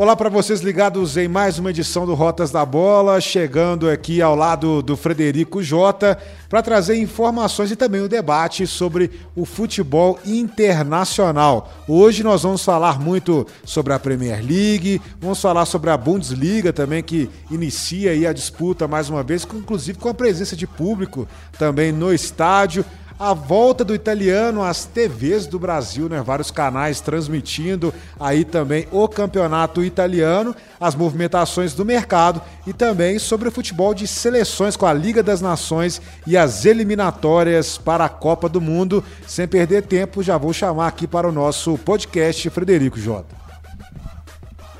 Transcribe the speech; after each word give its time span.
Olá 0.00 0.16
para 0.16 0.30
vocês 0.30 0.62
ligados 0.62 1.18
em 1.18 1.28
mais 1.28 1.58
uma 1.58 1.68
edição 1.68 2.06
do 2.06 2.14
Rotas 2.14 2.50
da 2.50 2.64
Bola, 2.64 3.20
chegando 3.20 3.86
aqui 3.86 4.22
ao 4.22 4.34
lado 4.34 4.80
do 4.80 4.96
Frederico 4.96 5.62
Jota 5.62 6.16
para 6.48 6.62
trazer 6.62 6.96
informações 6.96 7.70
e 7.70 7.76
também 7.76 8.00
o 8.00 8.08
debate 8.08 8.66
sobre 8.66 9.10
o 9.36 9.44
futebol 9.44 10.18
internacional. 10.24 11.70
Hoje 11.86 12.22
nós 12.22 12.44
vamos 12.44 12.64
falar 12.64 12.98
muito 12.98 13.46
sobre 13.62 13.92
a 13.92 13.98
Premier 13.98 14.42
League, 14.42 15.02
vamos 15.20 15.38
falar 15.38 15.66
sobre 15.66 15.90
a 15.90 15.98
Bundesliga 15.98 16.72
também 16.72 17.02
que 17.02 17.28
inicia 17.50 18.12
aí 18.12 18.26
a 18.26 18.32
disputa 18.32 18.88
mais 18.88 19.10
uma 19.10 19.22
vez, 19.22 19.46
inclusive 19.52 19.98
com 19.98 20.08
a 20.08 20.14
presença 20.14 20.56
de 20.56 20.66
público 20.66 21.28
também 21.58 21.92
no 21.92 22.10
estádio 22.10 22.86
a 23.20 23.34
volta 23.34 23.84
do 23.84 23.94
italiano 23.94 24.62
às 24.62 24.86
TVs 24.86 25.46
do 25.46 25.58
Brasil, 25.58 26.08
né? 26.08 26.22
Vários 26.22 26.50
canais 26.50 27.02
transmitindo 27.02 27.92
aí 28.18 28.46
também 28.46 28.88
o 28.90 29.06
campeonato 29.06 29.84
italiano, 29.84 30.56
as 30.80 30.94
movimentações 30.94 31.74
do 31.74 31.84
mercado 31.84 32.40
e 32.66 32.72
também 32.72 33.18
sobre 33.18 33.46
o 33.46 33.52
futebol 33.52 33.92
de 33.92 34.06
seleções 34.06 34.74
com 34.74 34.86
a 34.86 34.94
Liga 34.94 35.22
das 35.22 35.42
Nações 35.42 36.00
e 36.26 36.34
as 36.34 36.64
eliminatórias 36.64 37.76
para 37.76 38.06
a 38.06 38.08
Copa 38.08 38.48
do 38.48 38.58
Mundo. 38.58 39.04
Sem 39.26 39.46
perder 39.46 39.82
tempo, 39.82 40.22
já 40.22 40.38
vou 40.38 40.54
chamar 40.54 40.86
aqui 40.86 41.06
para 41.06 41.28
o 41.28 41.32
nosso 41.32 41.76
podcast 41.76 42.48
Frederico 42.48 42.98
Jota. 42.98 43.36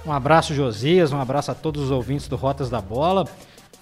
Um 0.06 0.12
abraço, 0.12 0.54
Josias, 0.54 1.12
um 1.12 1.20
abraço 1.20 1.50
a 1.50 1.54
todos 1.54 1.82
os 1.82 1.90
ouvintes 1.90 2.26
do 2.26 2.36
Rotas 2.36 2.70
da 2.70 2.80
Bola. 2.80 3.26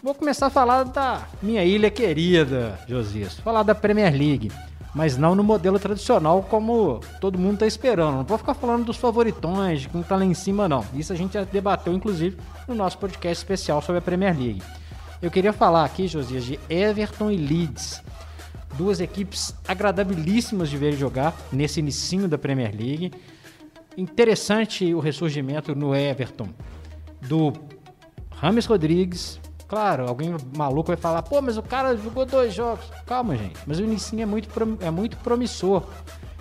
Vou 0.00 0.14
começar 0.14 0.46
a 0.46 0.50
falar 0.50 0.84
da 0.84 1.26
minha 1.42 1.64
ilha 1.64 1.90
querida, 1.90 2.78
Josias. 2.86 3.34
Falar 3.40 3.64
da 3.64 3.74
Premier 3.74 4.12
League. 4.12 4.52
Mas 4.94 5.16
não 5.16 5.34
no 5.34 5.42
modelo 5.42 5.76
tradicional 5.76 6.40
como 6.44 7.00
todo 7.20 7.36
mundo 7.36 7.54
está 7.54 7.66
esperando. 7.66 8.18
Não 8.18 8.24
vou 8.24 8.38
ficar 8.38 8.54
falando 8.54 8.84
dos 8.84 8.96
favoritões, 8.96 9.80
de 9.82 9.88
quem 9.88 10.00
está 10.00 10.14
lá 10.14 10.24
em 10.24 10.34
cima, 10.34 10.68
não. 10.68 10.84
Isso 10.94 11.12
a 11.12 11.16
gente 11.16 11.34
já 11.34 11.42
debateu, 11.42 11.92
inclusive, 11.92 12.36
no 12.68 12.76
nosso 12.76 12.96
podcast 12.96 13.42
especial 13.42 13.82
sobre 13.82 13.98
a 13.98 14.02
Premier 14.02 14.38
League. 14.38 14.62
Eu 15.20 15.32
queria 15.32 15.52
falar 15.52 15.84
aqui, 15.84 16.06
Josias, 16.06 16.44
de 16.44 16.60
Everton 16.70 17.32
e 17.32 17.36
Leeds. 17.36 18.00
Duas 18.74 19.00
equipes 19.00 19.52
agradabilíssimas 19.66 20.70
de 20.70 20.76
ver 20.76 20.92
jogar 20.92 21.34
nesse 21.50 21.80
inicinho 21.80 22.28
da 22.28 22.38
Premier 22.38 22.70
League. 22.70 23.12
Interessante 23.96 24.94
o 24.94 25.00
ressurgimento 25.00 25.74
no 25.74 25.92
Everton 25.92 26.48
do 27.20 27.52
Rames 28.30 28.64
Rodrigues, 28.64 29.40
Claro, 29.68 30.08
alguém 30.08 30.34
maluco 30.56 30.88
vai 30.88 30.96
falar, 30.96 31.22
pô, 31.22 31.42
mas 31.42 31.58
o 31.58 31.62
cara 31.62 31.94
jogou 31.94 32.24
dois 32.24 32.54
jogos. 32.54 32.86
Calma, 33.06 33.36
gente. 33.36 33.60
Mas 33.66 33.78
o 33.78 33.82
Inicinho 33.82 34.22
é 34.22 34.26
muito, 34.26 34.48
é 34.80 34.90
muito 34.90 35.16
promissor. 35.18 35.84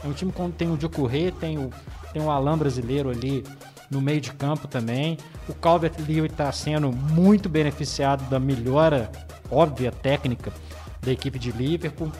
É 0.01 0.07
um 0.07 0.13
time 0.13 0.31
que 0.31 0.51
tem 0.53 0.71
o 0.71 0.77
Diocorrê, 0.77 1.31
tem 1.31 1.57
o, 1.57 1.69
tem 2.13 2.21
o 2.21 2.31
Alan 2.31 2.57
brasileiro 2.57 3.09
ali 3.09 3.43
no 3.91 3.99
meio 3.99 4.21
de 4.21 4.31
campo 4.31 4.67
também. 4.67 5.17
O 5.49 5.53
Calvert-Lewin 5.53 6.27
está 6.27 6.49
sendo 6.53 6.89
muito 6.91 7.49
beneficiado 7.49 8.29
da 8.29 8.39
melhora 8.39 9.11
óbvia 9.51 9.91
técnica 9.91 10.53
da 11.01 11.11
equipe 11.11 11.37
de 11.37 11.51
Liverpool. 11.51 12.11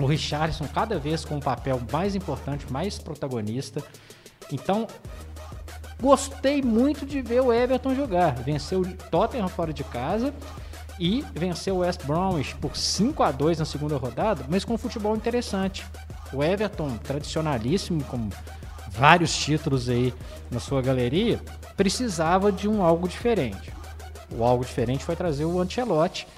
O 0.00 0.06
Richardson 0.06 0.66
cada 0.66 0.98
vez 0.98 1.24
com 1.24 1.36
um 1.36 1.40
papel 1.40 1.80
mais 1.92 2.16
importante, 2.16 2.70
mais 2.72 2.98
protagonista. 2.98 3.80
Então, 4.50 4.88
Gostei 6.04 6.60
muito 6.60 7.06
de 7.06 7.22
ver 7.22 7.40
o 7.40 7.50
Everton 7.50 7.94
jogar. 7.94 8.34
Venceu 8.34 8.82
o 8.82 8.94
Tottenham 8.94 9.48
fora 9.48 9.72
de 9.72 9.82
casa 9.82 10.34
e 11.00 11.24
venceu 11.32 11.76
o 11.76 11.78
West 11.78 12.04
Bromwich 12.04 12.54
por 12.56 12.76
5 12.76 13.22
a 13.22 13.32
2 13.32 13.60
na 13.60 13.64
segunda 13.64 13.96
rodada, 13.96 14.44
mas 14.50 14.66
com 14.66 14.74
um 14.74 14.78
futebol 14.78 15.16
interessante. 15.16 15.82
O 16.30 16.44
Everton, 16.44 16.98
tradicionalíssimo, 16.98 18.04
com 18.04 18.28
vários 18.90 19.34
títulos 19.34 19.88
aí 19.88 20.12
na 20.50 20.60
sua 20.60 20.82
galeria, 20.82 21.40
precisava 21.74 22.52
de 22.52 22.68
um 22.68 22.82
algo 22.82 23.08
diferente. 23.08 23.72
O 24.30 24.44
algo 24.44 24.62
diferente 24.62 25.02
foi 25.02 25.16
trazer 25.16 25.46
o 25.46 25.58
Ancelotti, 25.58 26.28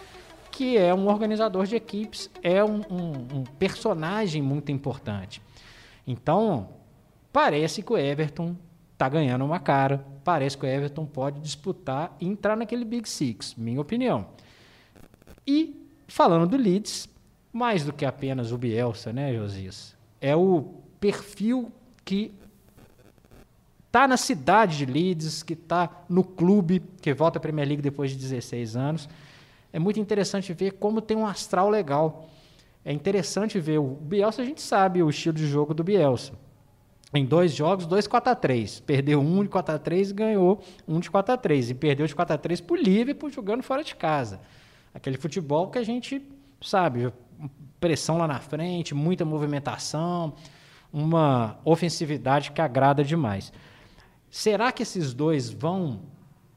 que 0.53 0.79
é 0.79 0.95
um 0.95 1.09
organizador 1.09 1.67
de 1.67 1.75
equipes, 1.75 2.31
é 2.41 2.63
um, 2.63 2.83
um, 2.89 3.39
um 3.39 3.45
personagem 3.59 4.41
muito 4.41 4.71
importante. 4.71 5.43
Então, 6.07 6.69
parece 7.33 7.83
que 7.83 7.93
o 7.93 7.99
Everton 7.99 8.55
tá 8.97 9.09
ganhando 9.09 9.45
uma 9.45 9.61
cara. 9.61 10.05
Parece 10.25 10.57
que 10.57 10.65
o 10.65 10.69
Everton 10.69 11.07
pode 11.07 11.41
disputar 11.41 12.17
e 12.21 12.27
entrar 12.27 12.57
naquele 12.57 12.85
Big 12.85 13.09
Six, 13.09 13.55
minha 13.55 13.81
opinião. 13.81 14.27
E 15.47 15.89
falando 16.09 16.47
do 16.49 16.57
Leeds, 16.57 17.09
mais 17.53 17.85
do 17.85 17.93
que 17.93 18.05
apenas 18.05 18.53
o 18.53 18.59
Bielsa, 18.59 19.13
né, 19.13 19.35
Josias? 19.35 19.95
É 20.21 20.35
o 20.35 20.75
perfil 20.99 21.71
que 22.05 22.33
tá 23.93 24.09
na 24.09 24.17
cidade 24.17 24.79
de 24.79 24.87
Leeds, 24.87 25.43
que 25.43 25.55
tá 25.55 26.05
no 26.09 26.25
clube, 26.25 26.83
que 27.01 27.13
volta 27.15 27.39
à 27.39 27.41
Premier 27.41 27.67
League 27.67 27.83
depois 27.83 28.11
de 28.11 28.17
16 28.17 28.77
anos. 28.77 29.09
É 29.73 29.79
muito 29.79 30.01
interessante 30.01 30.53
ver 30.53 30.73
como 30.73 31.01
tem 31.01 31.17
um 31.17 31.27
astral 31.27 31.69
legal. 31.69 32.29
É 32.85 32.93
interessante 32.93 33.59
ver 33.61 33.79
o 33.79 33.87
Bielsa, 33.87 34.43
a 34.43 34.45
gente 34.45 34.63
sabe 34.63 35.03
o 35.03 35.11
estilo 35.11 35.37
de 35.37 35.47
jogo 35.47 35.75
do 35.75 35.85
Bielsa 35.85 36.46
em 37.15 37.25
dois 37.25 37.55
jogos, 37.55 37.87
dois 37.87 38.07
4 38.07 38.33
a 38.33 38.35
3 38.35 38.81
Perdeu 38.81 39.21
um 39.21 39.43
de 39.43 39.49
4 39.49 39.75
a 39.75 39.79
3 39.79 40.11
e 40.11 40.15
ganhou 40.15 40.63
um 40.87 40.99
de 40.99 41.11
4 41.11 41.35
a 41.35 41.37
3 41.37 41.71
E 41.71 41.75
perdeu 41.75 42.07
de 42.07 42.15
4 42.15 42.35
a 42.35 42.39
3 42.39 42.61
para 42.61 42.75
o 42.75 42.77
Liverpool 42.77 43.31
jogando 43.31 43.63
fora 43.63 43.85
de 43.85 43.95
casa. 43.95 44.41
Aquele 44.93 45.17
futebol 45.17 45.69
que 45.71 45.79
a 45.79 45.83
gente 45.83 46.23
sabe, 46.61 47.13
pressão 47.79 48.19
lá 48.19 48.27
na 48.27 48.41
frente, 48.41 48.95
muita 48.95 49.25
movimentação, 49.25 50.35
uma 50.93 51.59
ofensividade 51.65 52.51
que 52.51 52.61
agrada 52.61 53.05
demais. 53.05 53.53
Será 54.31 54.73
que 54.73 54.83
esses 54.83 55.13
dois 55.13 55.51
vão 55.51 56.01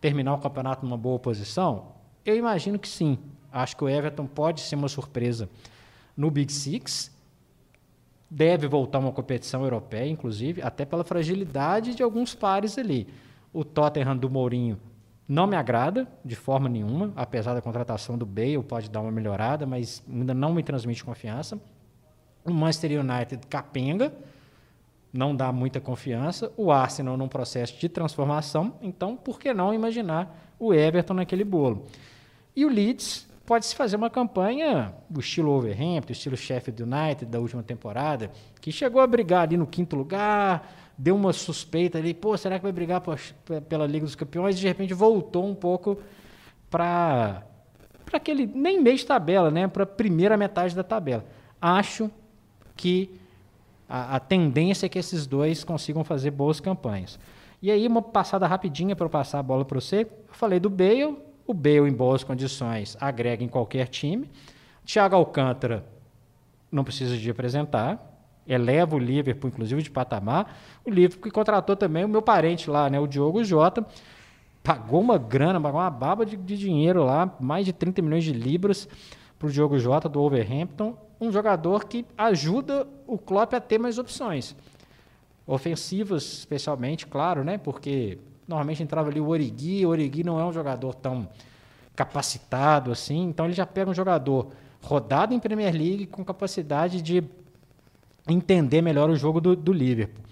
terminar 0.02 0.34
o 0.34 0.40
campeonato 0.40 0.86
numa 0.86 0.98
boa 0.98 1.20
posição? 1.20 1.94
Eu 2.26 2.36
imagino 2.36 2.80
que 2.80 2.88
sim. 2.88 3.18
Acho 3.52 3.76
que 3.76 3.84
o 3.84 3.90
Everton 3.90 4.26
pode 4.26 4.62
ser 4.62 4.76
uma 4.76 4.88
surpresa 4.88 5.50
no 6.16 6.30
Big 6.32 6.52
Six 6.52 7.12
deve 8.30 8.68
voltar 8.68 9.00
uma 9.00 9.12
competição 9.12 9.64
europeia, 9.64 10.08
inclusive, 10.10 10.62
até 10.62 10.86
pela 10.86 11.04
fragilidade 11.04 11.96
de 11.96 12.04
alguns 12.04 12.36
pares 12.36 12.78
ali. 12.78 13.08
O 13.52 13.64
Tottenham 13.64 14.16
do 14.16 14.30
Mourinho 14.30 14.80
não 15.28 15.48
me 15.48 15.56
agrada 15.56 16.08
de 16.26 16.36
forma 16.36 16.68
nenhuma, 16.68 17.14
apesar 17.16 17.54
da 17.54 17.62
contratação 17.62 18.18
do 18.18 18.26
Bale, 18.26 18.62
pode 18.64 18.90
dar 18.90 19.02
uma 19.02 19.12
melhorada, 19.12 19.66
mas 19.66 20.04
ainda 20.10 20.34
não 20.34 20.54
me 20.54 20.64
transmite 20.64 21.04
confiança. 21.04 21.60
O 22.44 22.52
Manchester 22.52 23.00
United 23.00 23.46
capenga, 23.48 24.12
não 25.14 25.36
dá 25.36 25.52
muita 25.52 25.80
confiança. 25.80 26.52
O 26.58 26.72
Arsenal 26.72 27.16
num 27.16 27.28
processo 27.28 27.80
de 27.80 27.88
transformação, 27.88 28.74
então 28.82 29.16
por 29.16 29.40
que 29.40 29.54
não 29.54 29.74
imaginar 29.74 30.54
o 30.58 30.74
Everton 30.74 31.14
naquele 31.14 31.44
bolo? 31.44 31.86
E 32.56 32.66
o 32.66 32.70
Leeds 32.70 33.29
pode-se 33.50 33.74
fazer 33.74 33.96
uma 33.96 34.12
campanha 34.12 34.94
do 35.10 35.20
estilo 35.20 35.50
Overhampton, 35.50 36.12
estilo 36.12 36.38
Sheffield 36.38 36.84
United 36.84 37.26
da 37.26 37.40
última 37.40 37.64
temporada, 37.64 38.30
que 38.62 38.72
chegou 38.72 39.02
a 39.02 39.08
brigar 39.08 39.42
ali 39.42 39.58
no 39.58 39.66
quinto 39.66 39.96
lugar, 39.96 40.72
deu 40.96 41.16
uma 41.16 41.34
suspeita 41.34 41.98
ali, 41.98 42.14
pô, 42.14 42.38
será 42.38 42.60
que 42.60 42.62
vai 42.62 42.72
brigar 42.72 43.02
pela 43.68 43.88
Liga 43.88 44.06
dos 44.06 44.14
Campeões? 44.14 44.56
E 44.56 44.60
de 44.60 44.68
repente 44.68 44.94
voltou 44.94 45.48
um 45.48 45.56
pouco 45.56 45.98
para 46.70 47.42
para 48.06 48.18
aquele 48.18 48.46
nem 48.46 48.80
meio 48.80 48.98
de 48.98 49.06
tabela, 49.06 49.50
né, 49.50 49.68
para 49.68 49.82
a 49.82 49.88
primeira 49.88 50.38
metade 50.38 50.76
da 50.76 50.84
tabela. 50.84 51.26
Acho 51.60 52.12
que 52.76 53.20
a, 53.88 54.18
a 54.18 54.20
tendência 54.20 54.86
é 54.86 54.90
que 54.90 55.00
esses 55.00 55.26
dois 55.26 55.64
consigam 55.64 56.04
fazer 56.04 56.30
boas 56.30 56.60
campanhas. 56.60 57.18
E 57.64 57.72
aí 57.72 57.88
uma 57.88 58.04
passada 58.04 58.46
rapidinha 58.46 58.96
para 58.96 59.08
eu 59.08 59.10
passar 59.10 59.40
a 59.40 59.44
bola 59.44 59.66
para 59.66 59.82
você. 59.82 60.02
Eu 60.02 60.34
falei 60.36 60.60
do 60.60 60.70
Bale, 60.70 61.18
o 61.50 61.54
Bale, 61.54 61.90
em 61.90 61.94
boas 61.94 62.24
condições, 62.24 62.96
agrega 63.02 63.44
em 63.44 63.48
qualquer 63.48 63.88
time. 63.88 64.30
Thiago 64.86 65.16
Alcântara 65.16 65.84
não 66.72 66.84
precisa 66.84 67.18
de 67.18 67.28
apresentar, 67.28 68.00
eleva 68.48 68.96
o 68.96 69.00
Liverpool, 69.00 69.50
inclusive, 69.50 69.82
de 69.82 69.90
patamar. 69.90 70.56
O 70.86 70.92
Liverpool 70.92 71.24
que 71.24 71.32
contratou 71.32 71.76
também 71.76 72.06
o 72.06 72.08
meu 72.08 72.22
parente 72.22 72.70
lá, 72.70 72.88
né, 72.88 73.00
o 73.00 73.08
Diogo 73.08 73.44
Jota, 73.44 73.84
pagou 74.64 75.02
uma 75.02 75.18
grana, 75.18 75.60
pagou 75.60 75.80
uma 75.80 75.90
baba 75.90 76.24
de, 76.24 76.38
de 76.38 76.56
dinheiro 76.56 77.04
lá, 77.04 77.36
mais 77.40 77.66
de 77.66 77.74
30 77.74 78.00
milhões 78.04 78.24
de 78.24 78.32
libras 78.32 78.88
para 79.40 79.48
o 79.48 79.52
Diogo 79.52 79.80
Jota 79.80 80.08
do 80.08 80.20
Wolverhampton, 80.20 80.96
um 81.20 81.32
jogador 81.32 81.86
que 81.86 82.06
ajuda 82.16 82.88
o 83.08 83.18
Klopp 83.18 83.56
a 83.56 83.60
ter 83.60 83.80
mais 83.80 83.98
opções. 83.98 84.56
Ofensivas, 85.48 86.22
especialmente, 86.22 87.08
claro, 87.08 87.44
né? 87.44 87.58
Porque 87.58 88.20
Normalmente 88.50 88.82
entrava 88.82 89.10
ali 89.10 89.22
o 89.22 89.28
Origui, 89.28 89.86
o 89.86 89.90
Origui 89.90 90.24
não 90.24 90.40
é 90.40 90.44
um 90.44 90.52
jogador 90.52 90.96
tão 90.96 91.30
capacitado 91.96 92.92
assim, 92.92 93.26
então 93.26 93.46
ele 93.46 93.54
já 93.54 93.64
pega 93.64 93.92
um 93.92 93.94
jogador 93.94 94.48
rodado 94.82 95.36
em 95.36 95.40
Premier 95.40 95.72
League 95.72 96.08
com 96.08 96.26
capacidade 96.26 97.00
de 97.00 97.24
entender 98.28 98.82
melhor 98.82 99.08
o 99.08 99.16
jogo 99.16 99.40
do, 99.40 99.56
do 99.56 99.72
Liverpool. 99.72 100.24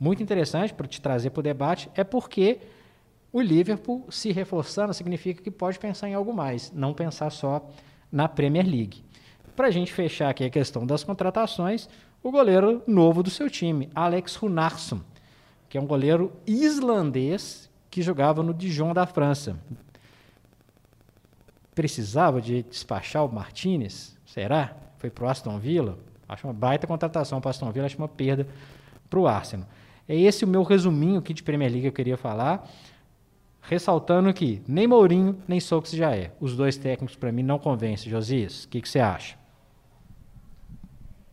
Muito 0.00 0.22
interessante 0.22 0.72
para 0.72 0.86
te 0.86 0.98
trazer 0.98 1.28
para 1.28 1.40
o 1.40 1.42
debate 1.42 1.90
é 1.94 2.02
porque 2.02 2.58
o 3.30 3.38
Liverpool 3.42 4.06
se 4.08 4.32
reforçando 4.32 4.94
significa 4.94 5.42
que 5.42 5.50
pode 5.50 5.78
pensar 5.78 6.08
em 6.08 6.14
algo 6.14 6.32
mais, 6.32 6.72
não 6.72 6.94
pensar 6.94 7.28
só 7.28 7.68
na 8.10 8.26
Premier 8.28 8.66
League. 8.66 9.04
Para 9.54 9.66
a 9.66 9.70
gente 9.70 9.92
fechar 9.92 10.30
aqui 10.30 10.42
a 10.42 10.48
questão 10.48 10.86
das 10.86 11.04
contratações, 11.04 11.86
o 12.22 12.30
goleiro 12.30 12.82
novo 12.86 13.22
do 13.22 13.28
seu 13.28 13.50
time, 13.50 13.90
Alex 13.94 14.36
Runarsson 14.36 15.02
que 15.68 15.76
é 15.76 15.80
um 15.80 15.86
goleiro 15.86 16.32
islandês 16.46 17.68
que 17.90 18.02
jogava 18.02 18.42
no 18.42 18.54
Dijon 18.54 18.92
da 18.92 19.06
França. 19.06 19.58
Precisava 21.74 22.40
de 22.40 22.62
despachar 22.62 23.24
o 23.24 23.32
Martinez? 23.32 24.16
Será? 24.26 24.76
Foi 24.98 25.10
para 25.10 25.24
o 25.24 25.28
Aston 25.28 25.58
Villa? 25.58 25.98
Acho 26.28 26.46
uma 26.46 26.52
baita 26.52 26.86
contratação 26.86 27.40
para 27.40 27.48
o 27.48 27.50
Aston 27.50 27.70
Villa, 27.70 27.86
acho 27.86 27.98
uma 27.98 28.08
perda 28.08 28.46
para 29.08 29.18
o 29.18 29.26
Arsenal. 29.26 29.66
É 30.08 30.16
esse 30.16 30.44
o 30.44 30.48
meu 30.48 30.62
resuminho 30.62 31.18
aqui 31.18 31.32
de 31.32 31.42
Premier 31.42 31.70
League 31.70 31.82
que 31.82 31.88
eu 31.88 31.92
queria 31.92 32.16
falar. 32.16 32.68
Ressaltando 33.60 34.32
que 34.32 34.62
nem 34.66 34.86
Mourinho, 34.86 35.36
nem 35.46 35.60
Sokes 35.60 35.92
já 35.92 36.16
é. 36.16 36.32
Os 36.40 36.56
dois 36.56 36.78
técnicos, 36.78 37.16
para 37.16 37.30
mim, 37.30 37.42
não 37.42 37.58
convencem. 37.58 38.10
Josias, 38.10 38.64
o 38.64 38.68
que, 38.68 38.80
que 38.80 38.88
você 38.88 38.98
acha? 38.98 39.37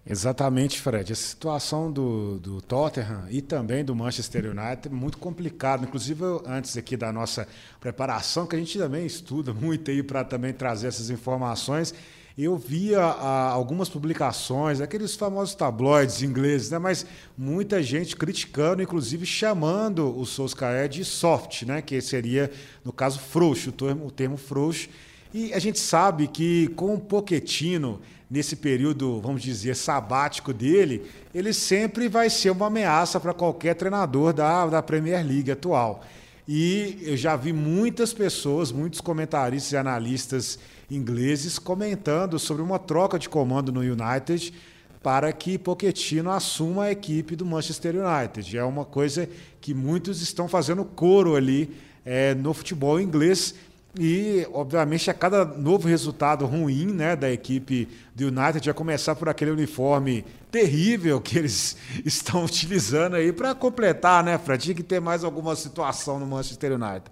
Exatamente, 0.08 0.80
Fred. 0.80 1.12
A 1.12 1.16
situação 1.16 1.92
do, 1.92 2.38
do 2.38 2.62
Tottenham 2.62 3.26
e 3.30 3.42
também 3.42 3.84
do 3.84 3.96
Manchester 3.96 4.46
United 4.46 4.88
é 4.88 4.90
muito 4.90 5.18
complicada. 5.18 5.84
Inclusive, 5.84 6.24
antes 6.46 6.78
aqui 6.78 6.96
da 6.96 7.12
nossa 7.12 7.48
preparação, 7.80 8.46
que 8.46 8.56
a 8.56 8.60
gente 8.60 8.78
também 8.78 9.06
estuda 9.06 9.52
muito 9.54 9.90
aí 9.90 10.04
para 10.04 10.24
também 10.24 10.54
trazer 10.54 10.88
essas 10.88 11.10
informações, 11.10 11.92
eu 12.38 12.56
via 12.56 13.00
ah, 13.00 13.50
algumas 13.50 13.90
publicações, 13.90 14.80
aqueles 14.80 15.16
famosos 15.16 15.56
tabloides 15.56 16.22
ingleses, 16.22 16.70
né? 16.70 16.78
mas 16.78 17.06
muita 17.36 17.82
gente 17.82 18.16
criticando, 18.16 18.84
inclusive 18.84 19.26
chamando 19.26 20.16
o 20.20 20.26
Solskjaer 20.26 20.90
de 20.90 21.04
soft, 21.04 21.64
né? 21.64 21.82
que 21.82 22.00
seria, 22.02 22.52
no 22.84 22.92
caso, 22.92 23.20
frouxo, 23.20 23.70
o 23.70 23.74
termo, 23.74 24.06
o 24.06 24.12
termo 24.12 24.38
frouxo. 24.38 24.90
E 25.34 25.54
a 25.54 25.60
gente 25.60 25.80
sabe 25.80 26.28
que 26.28 26.68
com 26.70 26.94
o 26.94 27.00
Pochettino 27.00 28.02
nesse 28.30 28.56
período, 28.56 29.22
vamos 29.22 29.42
dizer, 29.42 29.76
sabático 29.76 30.54
dele, 30.54 31.04
ele 31.34 31.54
sempre 31.54 32.08
vai 32.08 32.30
ser 32.30 32.50
uma 32.50 32.68
ameaça 32.68 33.20
para 33.20 33.34
qualquer 33.34 33.76
treinador 33.76 34.34
da, 34.34 34.66
da 34.66 34.82
Premier 34.82 35.26
League 35.26 35.52
atual. 35.52 36.04
E 36.48 37.00
eu 37.02 37.18
já 37.18 37.36
vi 37.36 37.52
muitas 37.52 38.14
pessoas, 38.14 38.72
muitos 38.72 39.02
comentaristas 39.02 39.72
e 39.72 39.78
analistas 39.78 40.60
ingleses 40.90 41.58
comentando 41.58 42.38
sobre 42.38 42.62
uma 42.62 42.78
troca 42.78 43.18
de 43.18 43.28
comando 43.28 43.72
no 43.72 43.82
United 43.82 44.54
para 45.02 45.32
que 45.32 45.58
Pochettino 45.58 46.32
assuma 46.32 46.86
a 46.86 46.92
equipe 46.92 47.36
do 47.36 47.46
Manchester 47.46 47.96
United. 47.96 48.58
É 48.58 48.64
uma 48.64 48.86
coisa 48.86 49.30
que 49.62 49.74
muitos 49.74 50.22
estão 50.22 50.48
fazendo 50.48 50.84
coro 50.84 51.36
ali 51.36 51.76
é, 52.04 52.36
no 52.36 52.54
futebol 52.54 53.00
inglês 53.00 53.56
e, 53.98 54.46
obviamente, 54.52 55.10
a 55.10 55.14
cada 55.14 55.46
novo 55.46 55.88
resultado 55.88 56.46
ruim 56.46 56.88
né, 56.88 57.16
da 57.16 57.32
equipe 57.32 57.88
do 58.14 58.28
United, 58.28 58.66
vai 58.66 58.74
começar 58.74 59.16
por 59.16 59.30
aquele 59.30 59.52
uniforme 59.52 60.26
terrível 60.52 61.22
que 61.22 61.38
eles 61.38 61.78
estão 62.04 62.44
utilizando 62.44 63.16
aí 63.16 63.32
para 63.32 63.56
completar, 63.56 64.24
né, 64.24 64.38
Fred? 64.38 64.64
Tinha 64.64 64.76
que 64.76 64.84
ter 64.84 65.00
mais 65.00 65.24
alguma 65.24 65.56
situação 65.56 66.20
no 66.20 66.26
Manchester 66.26 66.74
United. 66.74 67.06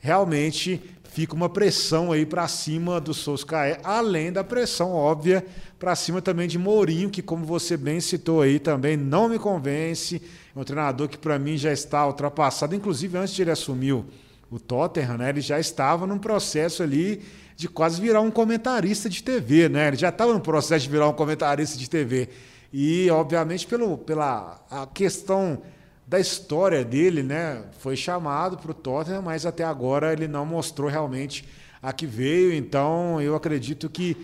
Realmente 0.00 0.80
fica 1.10 1.34
uma 1.34 1.48
pressão 1.48 2.12
aí 2.12 2.26
para 2.26 2.46
cima 2.46 3.00
do 3.00 3.14
Solskjaer, 3.14 3.80
além 3.82 4.30
da 4.30 4.44
pressão 4.44 4.92
óbvia 4.92 5.44
para 5.78 5.96
cima 5.96 6.20
também 6.20 6.46
de 6.46 6.58
Mourinho, 6.58 7.08
que, 7.08 7.22
como 7.22 7.46
você 7.46 7.76
bem 7.76 8.00
citou 8.00 8.42
aí, 8.42 8.58
também 8.58 8.96
não 8.96 9.30
me 9.30 9.38
convence. 9.38 10.20
É 10.54 10.58
um 10.58 10.62
treinador 10.62 11.08
que, 11.08 11.16
para 11.16 11.38
mim, 11.38 11.56
já 11.56 11.72
está 11.72 12.06
ultrapassado, 12.06 12.74
inclusive 12.74 13.16
antes 13.16 13.34
de 13.34 13.42
ele 13.42 13.50
assumir 13.50 14.04
o 14.50 14.58
Tottenham, 14.58 15.18
né, 15.18 15.28
ele 15.28 15.40
já 15.40 15.58
estava 15.58 16.06
num 16.06 16.18
processo 16.18 16.82
ali 16.82 17.22
de 17.56 17.68
quase 17.68 18.00
virar 18.00 18.20
um 18.20 18.30
comentarista 18.30 19.08
de 19.08 19.22
TV, 19.22 19.68
né? 19.68 19.88
Ele 19.88 19.96
já 19.96 20.10
estava 20.10 20.32
no 20.32 20.40
processo 20.40 20.84
de 20.84 20.90
virar 20.90 21.08
um 21.08 21.12
comentarista 21.12 21.76
de 21.76 21.90
TV. 21.90 22.28
E, 22.72 23.10
obviamente, 23.10 23.66
pelo, 23.66 23.98
pela 23.98 24.64
a 24.70 24.86
questão 24.86 25.60
da 26.06 26.20
história 26.20 26.84
dele, 26.84 27.20
né? 27.22 27.64
Foi 27.80 27.96
chamado 27.96 28.56
para 28.58 28.70
o 28.70 28.74
Tottenham, 28.74 29.22
mas 29.22 29.44
até 29.44 29.64
agora 29.64 30.12
ele 30.12 30.28
não 30.28 30.46
mostrou 30.46 30.88
realmente 30.88 31.44
a 31.82 31.92
que 31.92 32.06
veio. 32.06 32.54
Então, 32.54 33.20
eu 33.20 33.34
acredito 33.34 33.90
que 33.90 34.16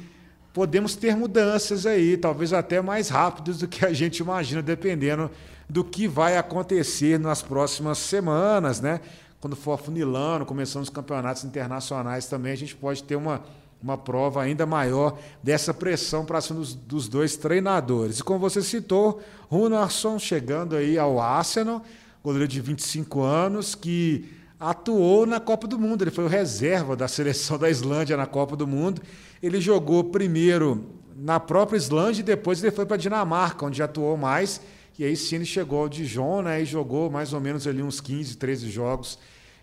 podemos 0.52 0.94
ter 0.94 1.16
mudanças 1.16 1.86
aí, 1.86 2.16
talvez 2.16 2.52
até 2.52 2.80
mais 2.80 3.08
rápidas 3.08 3.58
do 3.58 3.66
que 3.66 3.84
a 3.84 3.92
gente 3.92 4.18
imagina, 4.18 4.62
dependendo 4.62 5.28
do 5.68 5.82
que 5.82 6.06
vai 6.06 6.36
acontecer 6.36 7.18
nas 7.18 7.42
próximas 7.42 7.98
semanas, 7.98 8.80
né? 8.80 9.00
Quando 9.44 9.56
for 9.56 9.72
afunilando, 9.72 10.46
começando 10.46 10.84
os 10.84 10.88
campeonatos 10.88 11.44
internacionais 11.44 12.24
também, 12.24 12.50
a 12.50 12.56
gente 12.56 12.74
pode 12.74 13.04
ter 13.04 13.14
uma, 13.14 13.42
uma 13.82 13.98
prova 13.98 14.40
ainda 14.40 14.64
maior 14.64 15.18
dessa 15.42 15.74
pressão 15.74 16.24
para 16.24 16.40
cima 16.40 16.60
dos, 16.60 16.74
dos, 16.74 17.08
dois 17.08 17.36
treinadores. 17.36 18.20
E 18.20 18.24
como 18.24 18.38
você 18.38 18.62
citou, 18.62 19.20
Runarsson 19.50 20.18
chegando 20.18 20.74
aí 20.74 20.98
ao 20.98 21.20
Arsenal, 21.20 21.82
goleiro 22.22 22.48
de 22.48 22.58
25 22.58 23.20
anos, 23.20 23.74
que 23.74 24.30
atuou 24.58 25.26
na 25.26 25.38
Copa 25.38 25.66
do 25.66 25.78
Mundo. 25.78 26.00
Ele 26.00 26.10
foi 26.10 26.24
o 26.24 26.28
reserva 26.28 26.96
da 26.96 27.06
seleção 27.06 27.58
da 27.58 27.68
Islândia 27.68 28.16
na 28.16 28.24
Copa 28.24 28.56
do 28.56 28.66
Mundo. 28.66 29.02
Ele 29.42 29.60
jogou 29.60 30.04
primeiro 30.04 30.86
na 31.14 31.38
própria 31.38 31.76
Islândia 31.76 32.22
e 32.22 32.24
depois 32.24 32.64
ele 32.64 32.72
foi 32.72 32.86
para 32.86 32.94
a 32.94 32.98
Dinamarca, 32.98 33.66
onde 33.66 33.82
atuou 33.82 34.16
mais. 34.16 34.62
E 34.98 35.04
aí 35.04 35.14
sim 35.14 35.36
ele 35.36 35.44
chegou 35.44 35.80
ao 35.80 35.88
Dijon 35.90 36.40
né, 36.40 36.62
e 36.62 36.64
jogou 36.64 37.10
mais 37.10 37.34
ou 37.34 37.42
menos 37.42 37.66
ali 37.66 37.82
uns 37.82 38.00
15, 38.00 38.38
13 38.38 38.70
jogos 38.70 39.18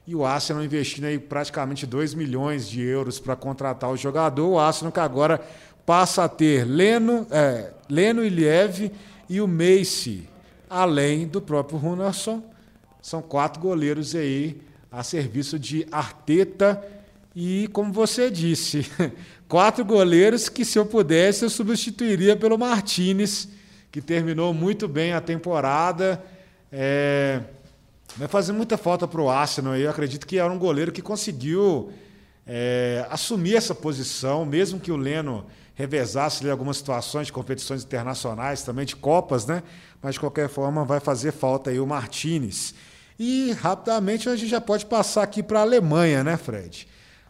e 0.08 0.16
o 0.16 0.26
Arsenal 0.26 0.64
investindo 0.64 1.06
aí 1.06 1.20
praticamente 1.20 1.86
2 1.86 2.14
milhões 2.14 2.68
de 2.68 2.82
euros 2.82 3.20
para 3.20 3.36
contratar 3.36 3.90
o 3.92 3.98
jogador. 3.98 4.48
O 4.48 4.60
Arsenal 4.60 4.92
que 4.92 5.00
agora 5.00 5.40
passa 5.86 6.24
a 6.24 6.30
ter 6.30 6.66
Leno, 6.66 7.28
é, 7.30 7.72
Leno 7.90 8.24
Iliev 8.24 8.92
e 9.30 9.40
o 9.40 9.48
Macy, 9.48 10.28
além 10.70 11.28
do 11.28 11.42
próprio 11.42 11.78
Runarsson. 11.78 12.44
São 13.02 13.22
quatro 13.22 13.62
goleiros 13.62 14.16
aí 14.16 14.62
a 14.92 15.04
serviço 15.04 15.58
de 15.58 15.88
Arteta. 15.92 16.84
E, 17.36 17.70
como 17.72 17.94
você 17.94 18.30
disse, 18.30 18.86
quatro 19.48 19.86
goleiros 19.86 20.50
que, 20.50 20.66
se 20.66 20.78
eu 20.78 20.86
pudesse, 20.86 21.46
eu 21.46 21.50
substituiria 21.50 22.36
pelo 22.36 22.58
Martinez, 22.58 23.48
que 23.92 24.02
terminou 24.02 24.54
muito 24.54 24.88
bem 24.88 25.14
a 25.14 25.22
temporada. 25.22 26.22
É 26.72 27.42
Vai 28.18 28.28
fazer 28.28 28.52
muita 28.52 28.78
falta 28.78 29.08
para 29.08 29.22
o 29.22 29.30
Arsenal. 29.30 29.76
Eu 29.76 29.90
acredito 29.90 30.28
que 30.28 30.38
era 30.38 30.52
um 30.52 30.60
goleiro 30.60 30.92
que 30.92 31.02
conseguiu 31.02 31.92
é, 32.46 33.06
assumir 33.10 33.56
essa 33.56 33.74
posição, 33.74 34.46
mesmo 34.46 34.80
que 34.80 34.92
o 34.92 34.98
Leno 34.98 35.46
revezasse 35.74 36.44
ali 36.44 36.52
algumas 36.52 36.78
situações 36.78 37.28
de 37.28 37.34
competições 37.34 37.84
internacionais, 37.84 38.64
também 38.64 38.86
de 38.86 38.96
Copas, 38.96 39.46
né? 39.46 39.64
Mas 40.02 40.16
de 40.16 40.20
qualquer 40.20 40.50
forma 40.50 40.84
vai 40.84 41.00
fazer 41.00 41.32
falta 41.32 41.70
aí 41.70 41.80
o 41.80 41.88
Martinez. 41.88 42.74
E 43.18 43.54
rapidamente 43.54 44.28
a 44.28 44.36
gente 44.36 44.50
já 44.50 44.60
pode 44.60 44.86
passar 44.86 45.24
aqui 45.24 45.42
para 45.42 45.60
a 45.60 45.62
Alemanha, 45.62 46.24
né, 46.24 46.38
Fred? 46.38 46.88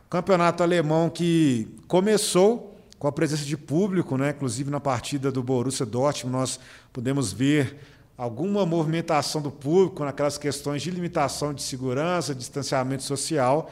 Campeonato 0.09 0.63
alemão 0.63 1.09
que 1.09 1.67
começou 1.88 2.77
com 2.97 3.07
a 3.07 3.11
presença 3.11 3.45
de 3.45 3.55
público, 3.55 4.17
né? 4.17 4.31
Inclusive 4.31 4.69
na 4.71 4.79
partida 4.79 5.31
do 5.31 5.43
Borussia 5.43 5.85
Dortmund 5.85 6.38
nós 6.38 6.59
podemos 6.91 7.31
ver 7.31 7.77
alguma 8.21 8.67
movimentação 8.67 9.41
do 9.41 9.49
público 9.49 10.05
naquelas 10.05 10.37
questões 10.37 10.83
de 10.83 10.91
limitação 10.91 11.55
de 11.55 11.63
segurança, 11.63 12.35
distanciamento 12.35 13.01
social. 13.01 13.71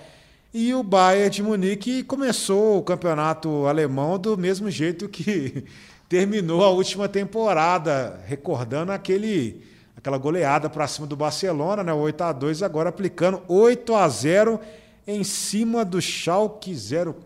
E 0.51 0.73
o 0.73 0.81
Bayern 0.81 1.29
de 1.29 1.43
Munique 1.43 2.03
começou 2.03 2.79
o 2.79 2.81
campeonato 2.81 3.67
alemão 3.67 4.17
do 4.17 4.35
mesmo 4.35 4.71
jeito 4.71 5.07
que 5.07 5.65
terminou 6.09 6.63
a 6.63 6.69
última 6.69 7.07
temporada, 7.07 8.19
recordando 8.25 8.91
aquele 8.91 9.61
aquela 9.95 10.17
goleada 10.17 10.67
para 10.67 10.87
cima 10.87 11.05
do 11.05 11.15
Barcelona, 11.15 11.83
né, 11.83 11.93
8 11.93 12.23
a 12.23 12.31
2, 12.31 12.63
agora 12.63 12.89
aplicando 12.89 13.43
8 13.47 13.93
a 13.93 14.09
0 14.09 14.59
em 15.05 15.23
cima 15.23 15.85
do 15.85 16.01
Schalke 16.01 16.73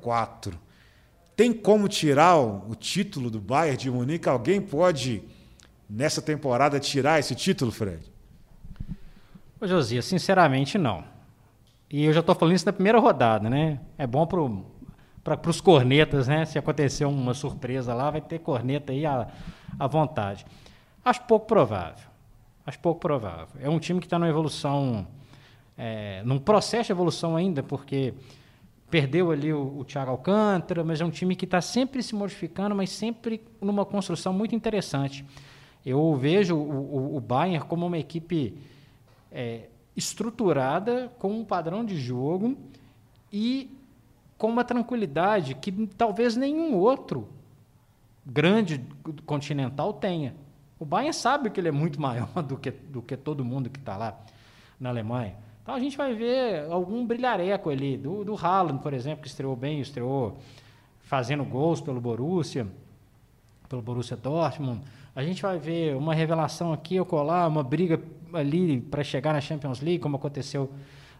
04. 0.01 0.59
Tem 1.37 1.53
como 1.53 1.87
tirar 1.87 2.35
o 2.35 2.75
título 2.75 3.29
do 3.29 3.39
Bayern 3.39 3.77
de 3.77 3.89
Munique? 3.89 4.27
Alguém 4.27 4.59
pode 4.59 5.23
nessa 5.93 6.21
temporada 6.21 6.79
tirar 6.79 7.19
esse 7.19 7.35
título, 7.35 7.71
Fred? 7.71 8.11
Ô, 9.61 9.67
Josias, 9.67 10.05
sinceramente 10.05 10.77
não. 10.77 11.03
E 11.89 12.05
eu 12.05 12.11
já 12.11 12.21
estou 12.21 12.33
falando 12.33 12.55
isso 12.55 12.65
na 12.65 12.73
primeira 12.73 12.99
rodada, 12.99 13.47
né? 13.47 13.79
É 13.95 14.07
bom 14.07 14.25
para 14.25 15.49
os 15.49 15.61
cornetas, 15.61 16.27
né? 16.27 16.45
Se 16.45 16.57
acontecer 16.57 17.05
uma 17.05 17.35
surpresa 17.35 17.93
lá, 17.93 18.09
vai 18.09 18.21
ter 18.21 18.39
corneta 18.39 18.91
aí 18.91 19.05
à, 19.05 19.27
à 19.79 19.85
vontade. 19.85 20.45
Acho 21.05 21.21
pouco 21.21 21.45
provável. 21.45 22.07
Acho 22.65 22.79
pouco 22.79 22.99
provável. 22.99 23.61
É 23.61 23.69
um 23.69 23.77
time 23.77 23.99
que 23.99 24.07
está 24.07 24.17
numa 24.17 24.29
evolução, 24.29 25.05
é, 25.77 26.23
num 26.25 26.39
processo 26.39 26.87
de 26.87 26.91
evolução 26.91 27.35
ainda, 27.35 27.61
porque 27.61 28.15
perdeu 28.89 29.29
ali 29.29 29.53
o, 29.53 29.79
o 29.79 29.85
Thiago 29.85 30.09
Alcântara, 30.09 30.83
mas 30.83 31.01
é 31.01 31.05
um 31.05 31.11
time 31.11 31.35
que 31.35 31.45
está 31.45 31.61
sempre 31.61 32.01
se 32.01 32.15
modificando, 32.15 32.73
mas 32.73 32.89
sempre 32.89 33.43
numa 33.61 33.85
construção 33.85 34.33
muito 34.33 34.55
interessante. 34.55 35.23
Eu 35.85 36.15
vejo 36.15 36.55
o, 36.55 36.59
o, 36.59 37.17
o 37.17 37.19
Bayern 37.19 37.65
como 37.65 37.85
uma 37.85 37.97
equipe 37.97 38.57
é, 39.31 39.67
estruturada, 39.95 41.11
com 41.19 41.31
um 41.31 41.45
padrão 41.45 41.83
de 41.83 41.97
jogo 41.97 42.57
e 43.31 43.69
com 44.37 44.47
uma 44.47 44.63
tranquilidade 44.63 45.55
que 45.55 45.71
talvez 45.97 46.35
nenhum 46.35 46.75
outro 46.75 47.27
grande 48.25 48.81
continental 49.25 49.93
tenha. 49.93 50.35
O 50.79 50.85
Bayern 50.85 51.13
sabe 51.13 51.49
que 51.49 51.59
ele 51.59 51.69
é 51.69 51.71
muito 51.71 51.99
maior 52.01 52.27
do 52.43 52.57
que, 52.57 52.71
do 52.71 53.01
que 53.01 53.15
todo 53.17 53.43
mundo 53.43 53.69
que 53.69 53.79
está 53.79 53.97
lá 53.97 54.17
na 54.79 54.89
Alemanha. 54.89 55.35
Então 55.61 55.75
a 55.75 55.79
gente 55.79 55.95
vai 55.95 56.13
ver 56.13 56.69
algum 56.69 57.05
brilhareco 57.05 57.69
ali, 57.69 57.97
do, 57.97 58.25
do 58.25 58.35
Haaland, 58.35 58.81
por 58.81 58.93
exemplo, 58.93 59.21
que 59.21 59.29
estreou 59.29 59.55
bem, 59.55 59.79
estreou 59.79 60.37
fazendo 61.01 61.45
gols 61.45 61.79
pelo 61.79 62.01
Borussia, 62.01 62.67
pelo 63.69 63.81
Borussia 63.81 64.17
Dortmund. 64.17 64.81
A 65.15 65.23
gente 65.23 65.41
vai 65.41 65.59
ver 65.59 65.95
uma 65.95 66.13
revelação 66.13 66.73
aqui 66.73 66.99
ou 66.99 67.05
colar, 67.05 67.47
uma 67.47 67.63
briga 67.63 68.01
ali 68.33 68.81
para 68.81 69.03
chegar 69.03 69.33
na 69.33 69.41
Champions 69.41 69.79
League, 69.79 69.99
como 69.99 70.15
aconteceu 70.15 70.71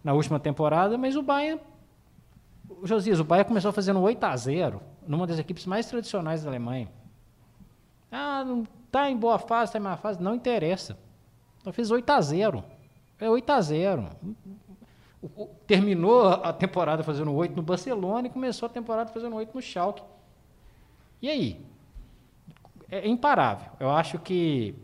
na 0.04 0.14
última 0.14 0.40
temporada, 0.40 0.98
mas 0.98 1.16
o 1.16 1.22
Bayern, 1.22 1.62
o 2.68 2.88
Josias, 2.88 3.20
o 3.20 3.24
Bayern 3.24 3.48
começou 3.48 3.72
fazendo 3.72 4.02
8 4.02 4.24
a 4.24 4.36
0 4.36 4.82
numa 5.08 5.28
das 5.28 5.38
equipes 5.38 5.66
mais 5.66 5.86
tradicionais 5.86 6.44
da 6.44 6.50
Alemanha. 6.50 6.90
Ah, 8.12 8.44
não 8.44 8.66
está 8.86 9.10
em 9.10 9.18
boa 9.18 9.40
fase, 9.40 9.70
está 9.70 9.80
em 9.80 9.82
má 9.82 9.96
fase, 9.96 10.22
não 10.22 10.36
interessa. 10.36 10.98
Então 11.62 11.72
fez 11.72 11.90
8 11.90 12.10
a 12.10 12.22
0 12.22 12.64
É 13.20 13.30
8 13.30 13.50
a 13.50 13.62
0 13.62 14.10
Terminou 15.66 16.28
a 16.28 16.52
temporada 16.52 17.04
fazendo 17.04 17.34
8 17.34 17.56
no 17.56 17.62
Barcelona 17.62 18.28
e 18.28 18.30
começou 18.30 18.66
a 18.66 18.70
temporada 18.70 19.10
fazendo 19.12 19.36
8 19.36 19.54
no 19.54 19.62
Schalke. 19.62 20.04
E 21.22 21.30
aí? 21.30 21.73
É 22.94 23.08
imparável. 23.08 23.72
Eu 23.80 23.90
acho 23.90 24.20
que 24.20 24.76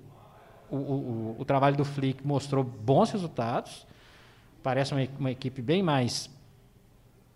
o, 0.69 0.75
o, 0.75 1.35
o, 1.39 1.45
trabalho 1.45 1.75
do 1.75 1.85
Flick 1.85 2.25
mostrou 2.25 2.63
bons 2.63 3.11
resultados. 3.11 3.85
Parece 4.63 4.93
uma, 4.93 5.07
uma 5.19 5.31
equipe 5.31 5.61
bem 5.61 5.83
mais 5.83 6.29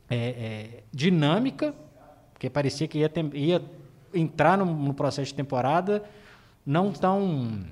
é, 0.10 0.16
é, 0.16 0.84
dinâmica, 0.92 1.74
porque 2.34 2.50
parecia 2.50 2.88
que 2.88 3.00
ia, 3.00 3.10
ter, 3.10 3.24
ia 3.36 3.64
entrar 4.14 4.58
no, 4.58 4.66
no, 4.66 4.94
processo 4.94 5.28
de 5.28 5.36
temporada 5.36 6.04
não 6.66 6.92
tão. 6.92 7.66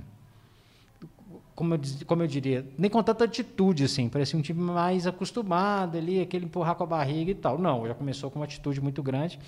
Como 1.55 1.75
eu, 1.75 1.81
como 2.07 2.23
eu 2.23 2.27
diria, 2.27 2.65
nem 2.77 2.89
com 2.89 3.01
tanta 3.03 3.25
atitude, 3.25 3.83
assim. 3.83 4.09
Parecia 4.09 4.37
um 4.37 4.41
time 4.41 4.61
mais 4.61 5.05
acostumado 5.05 5.97
ali, 5.97 6.21
aquele 6.21 6.45
empurrar 6.45 6.75
com 6.75 6.83
a 6.83 6.87
barriga 6.87 7.31
e 7.31 7.35
tal. 7.35 7.57
Não, 7.57 7.87
já 7.87 7.93
começou 7.93 8.29
com 8.31 8.39
uma 8.39 8.45
atitude 8.45 8.79
muito 8.79 9.03
grande. 9.03 9.39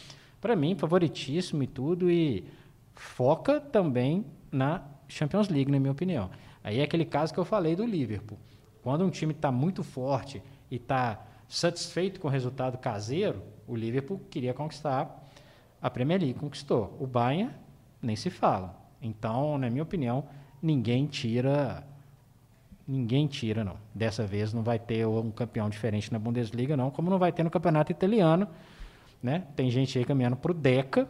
Para 0.42 0.56
mim, 0.56 0.76
favoritíssimo 0.76 1.64
e 1.64 1.68
tudo. 1.68 2.12
E 2.12 2.44
foca 2.96 3.60
também 3.60 4.26
na 4.52 4.84
Champions 5.08 5.50
League, 5.50 5.72
na 5.72 5.80
minha 5.80 5.92
opinião. 5.92 6.30
Aí 6.64 6.80
é 6.80 6.84
aquele 6.84 7.06
caso 7.06 7.34
que 7.34 7.40
eu 7.40 7.46
falei 7.46 7.76
do 7.76 7.86
Liverpool. 7.86 8.38
Quando 8.82 9.06
um 9.06 9.10
time 9.10 9.34
está 9.34 9.52
muito 9.52 9.84
forte 9.84 10.42
e 10.70 10.76
está 10.76 11.26
satisfeito 11.48 12.20
com 12.20 12.28
o 12.28 12.32
resultado 12.32 12.78
caseiro, 12.78 13.42
o 13.68 13.76
Liverpool 13.76 14.20
queria 14.30 14.54
conquistar 14.54 15.24
a 15.82 15.90
Premier 15.90 16.20
League, 16.20 16.40
conquistou. 16.40 16.98
O 17.00 17.06
Bayern 17.06 17.54
nem 18.02 18.16
se 18.16 18.30
fala. 18.30 18.76
Então, 19.02 19.58
na 19.58 19.70
minha 19.70 19.84
opinião, 19.84 20.26
ninguém 20.62 21.06
tira 21.06 21.86
ninguém 22.86 23.28
tira 23.28 23.64
não. 23.64 23.78
Dessa 23.94 24.26
vez 24.26 24.54
não 24.54 24.62
vai 24.62 24.78
ter 24.78 25.08
um 25.08 25.32
campeão 25.32 25.70
diferente 25.70 26.12
na 26.12 26.20
Bundesliga 26.20 26.76
não, 26.76 26.92
como 26.92 27.10
não 27.10 27.18
vai 27.18 27.32
ter 27.32 27.44
no 27.44 27.50
campeonato 27.50 27.92
italiano, 27.92 28.48
né? 29.22 29.46
Tem 29.56 29.70
gente 29.70 29.98
aí 29.98 30.04
caminhando 30.04 30.36
para 30.36 30.52
o 30.52 30.54
Deca, 30.54 31.08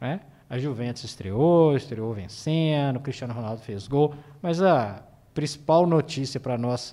né? 0.00 0.20
A 0.50 0.58
Juventus 0.58 1.04
estreou, 1.04 1.76
estreou 1.76 2.12
vencendo, 2.12 2.98
Cristiano 2.98 3.32
Ronaldo 3.32 3.62
fez 3.62 3.86
gol, 3.86 4.16
mas 4.42 4.60
a 4.60 5.00
principal 5.32 5.86
notícia 5.86 6.40
para 6.40 6.58
nós 6.58 6.92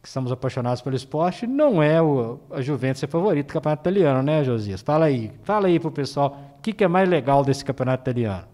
que 0.00 0.06
estamos 0.06 0.30
apaixonados 0.30 0.80
pelo 0.82 0.94
esporte 0.94 1.48
não 1.48 1.82
é 1.82 2.00
o, 2.00 2.38
a 2.48 2.62
Juventus 2.62 3.00
ser 3.00 3.08
favorito 3.08 3.48
do 3.48 3.52
campeonato 3.54 3.82
italiano, 3.82 4.22
né, 4.22 4.44
Josias? 4.44 4.82
Fala 4.82 5.06
aí, 5.06 5.32
fala 5.42 5.66
aí 5.66 5.80
pro 5.80 5.90
pessoal, 5.90 6.56
o 6.58 6.62
que, 6.62 6.72
que 6.72 6.84
é 6.84 6.88
mais 6.88 7.08
legal 7.08 7.44
desse 7.44 7.64
campeonato 7.64 8.04
italiano? 8.04 8.46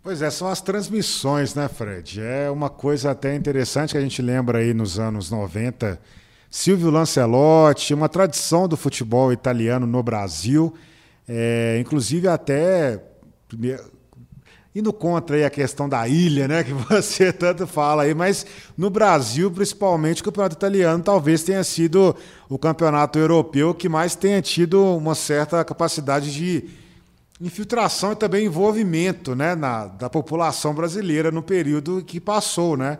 Pois 0.00 0.22
é, 0.22 0.30
são 0.30 0.46
as 0.46 0.60
transmissões, 0.60 1.56
né, 1.56 1.66
Fred? 1.66 2.20
É 2.22 2.48
uma 2.48 2.70
coisa 2.70 3.10
até 3.10 3.34
interessante 3.34 3.90
que 3.90 3.98
a 3.98 4.00
gente 4.00 4.22
lembra 4.22 4.58
aí 4.58 4.72
nos 4.72 5.00
anos 5.00 5.28
90. 5.28 6.00
Silvio 6.48 6.88
Lancelotti, 6.90 7.92
uma 7.92 8.08
tradição 8.08 8.68
do 8.68 8.76
futebol 8.76 9.32
italiano 9.32 9.88
no 9.88 10.00
Brasil. 10.04 10.72
É, 11.28 11.78
inclusive 11.80 12.28
até 12.28 13.02
indo 14.74 14.92
contra 14.92 15.36
aí 15.36 15.44
a 15.44 15.48
questão 15.48 15.88
da 15.88 16.06
ilha, 16.06 16.46
né, 16.46 16.62
que 16.62 16.72
você 16.90 17.32
tanto 17.32 17.66
fala 17.66 18.02
aí, 18.02 18.14
mas 18.14 18.44
no 18.76 18.90
Brasil, 18.90 19.50
principalmente, 19.50 20.20
o 20.20 20.24
campeonato 20.24 20.54
italiano 20.54 21.02
talvez 21.02 21.42
tenha 21.42 21.64
sido 21.64 22.14
o 22.48 22.58
campeonato 22.58 23.18
europeu 23.18 23.74
que 23.74 23.88
mais 23.88 24.14
tenha 24.14 24.42
tido 24.42 24.84
uma 24.96 25.14
certa 25.14 25.64
capacidade 25.64 26.32
de 26.32 26.68
infiltração 27.40 28.12
e 28.12 28.16
também 28.16 28.44
envolvimento, 28.44 29.34
né, 29.34 29.54
na, 29.54 29.86
da 29.86 30.10
população 30.10 30.74
brasileira 30.74 31.30
no 31.30 31.42
período 31.42 32.02
que 32.04 32.20
passou, 32.20 32.76
né? 32.76 32.98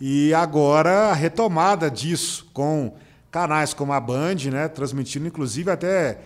E 0.00 0.32
agora 0.32 1.10
a 1.10 1.12
retomada 1.12 1.90
disso 1.90 2.48
com 2.54 2.94
canais 3.30 3.74
como 3.74 3.92
a 3.92 4.00
Band, 4.00 4.36
né, 4.50 4.68
transmitindo 4.68 5.26
inclusive 5.26 5.70
até 5.70 6.18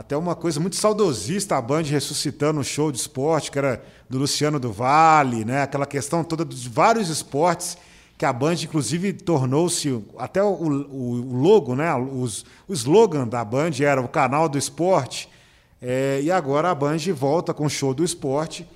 até 0.00 0.16
uma 0.16 0.34
coisa 0.34 0.58
muito 0.58 0.76
saudosista, 0.76 1.58
a 1.58 1.60
Band 1.60 1.82
ressuscitando 1.82 2.58
um 2.58 2.64
show 2.64 2.90
de 2.90 2.96
esporte, 2.96 3.50
que 3.50 3.58
era 3.58 3.84
do 4.08 4.16
Luciano 4.16 4.58
do 4.58 4.72
Vale, 4.72 5.44
né? 5.44 5.60
aquela 5.60 5.84
questão 5.84 6.24
toda 6.24 6.42
dos 6.42 6.66
vários 6.66 7.10
esportes 7.10 7.76
que 8.16 8.24
a 8.24 8.32
Band, 8.32 8.54
inclusive, 8.62 9.12
tornou-se. 9.12 10.02
Até 10.16 10.42
o, 10.42 10.48
o, 10.48 11.42
logo, 11.42 11.74
né? 11.74 11.94
Os, 11.94 12.46
o 12.66 12.72
slogan 12.72 13.28
da 13.28 13.44
Band 13.44 13.72
era 13.82 14.00
o 14.00 14.08
canal 14.08 14.48
do 14.48 14.56
esporte. 14.56 15.28
É, 15.82 16.18
e 16.22 16.30
agora 16.30 16.70
a 16.70 16.74
Band 16.74 16.96
volta 17.14 17.52
com 17.52 17.66
o 17.66 17.70
show 17.70 17.92
do 17.92 18.02
esporte, 18.02 18.66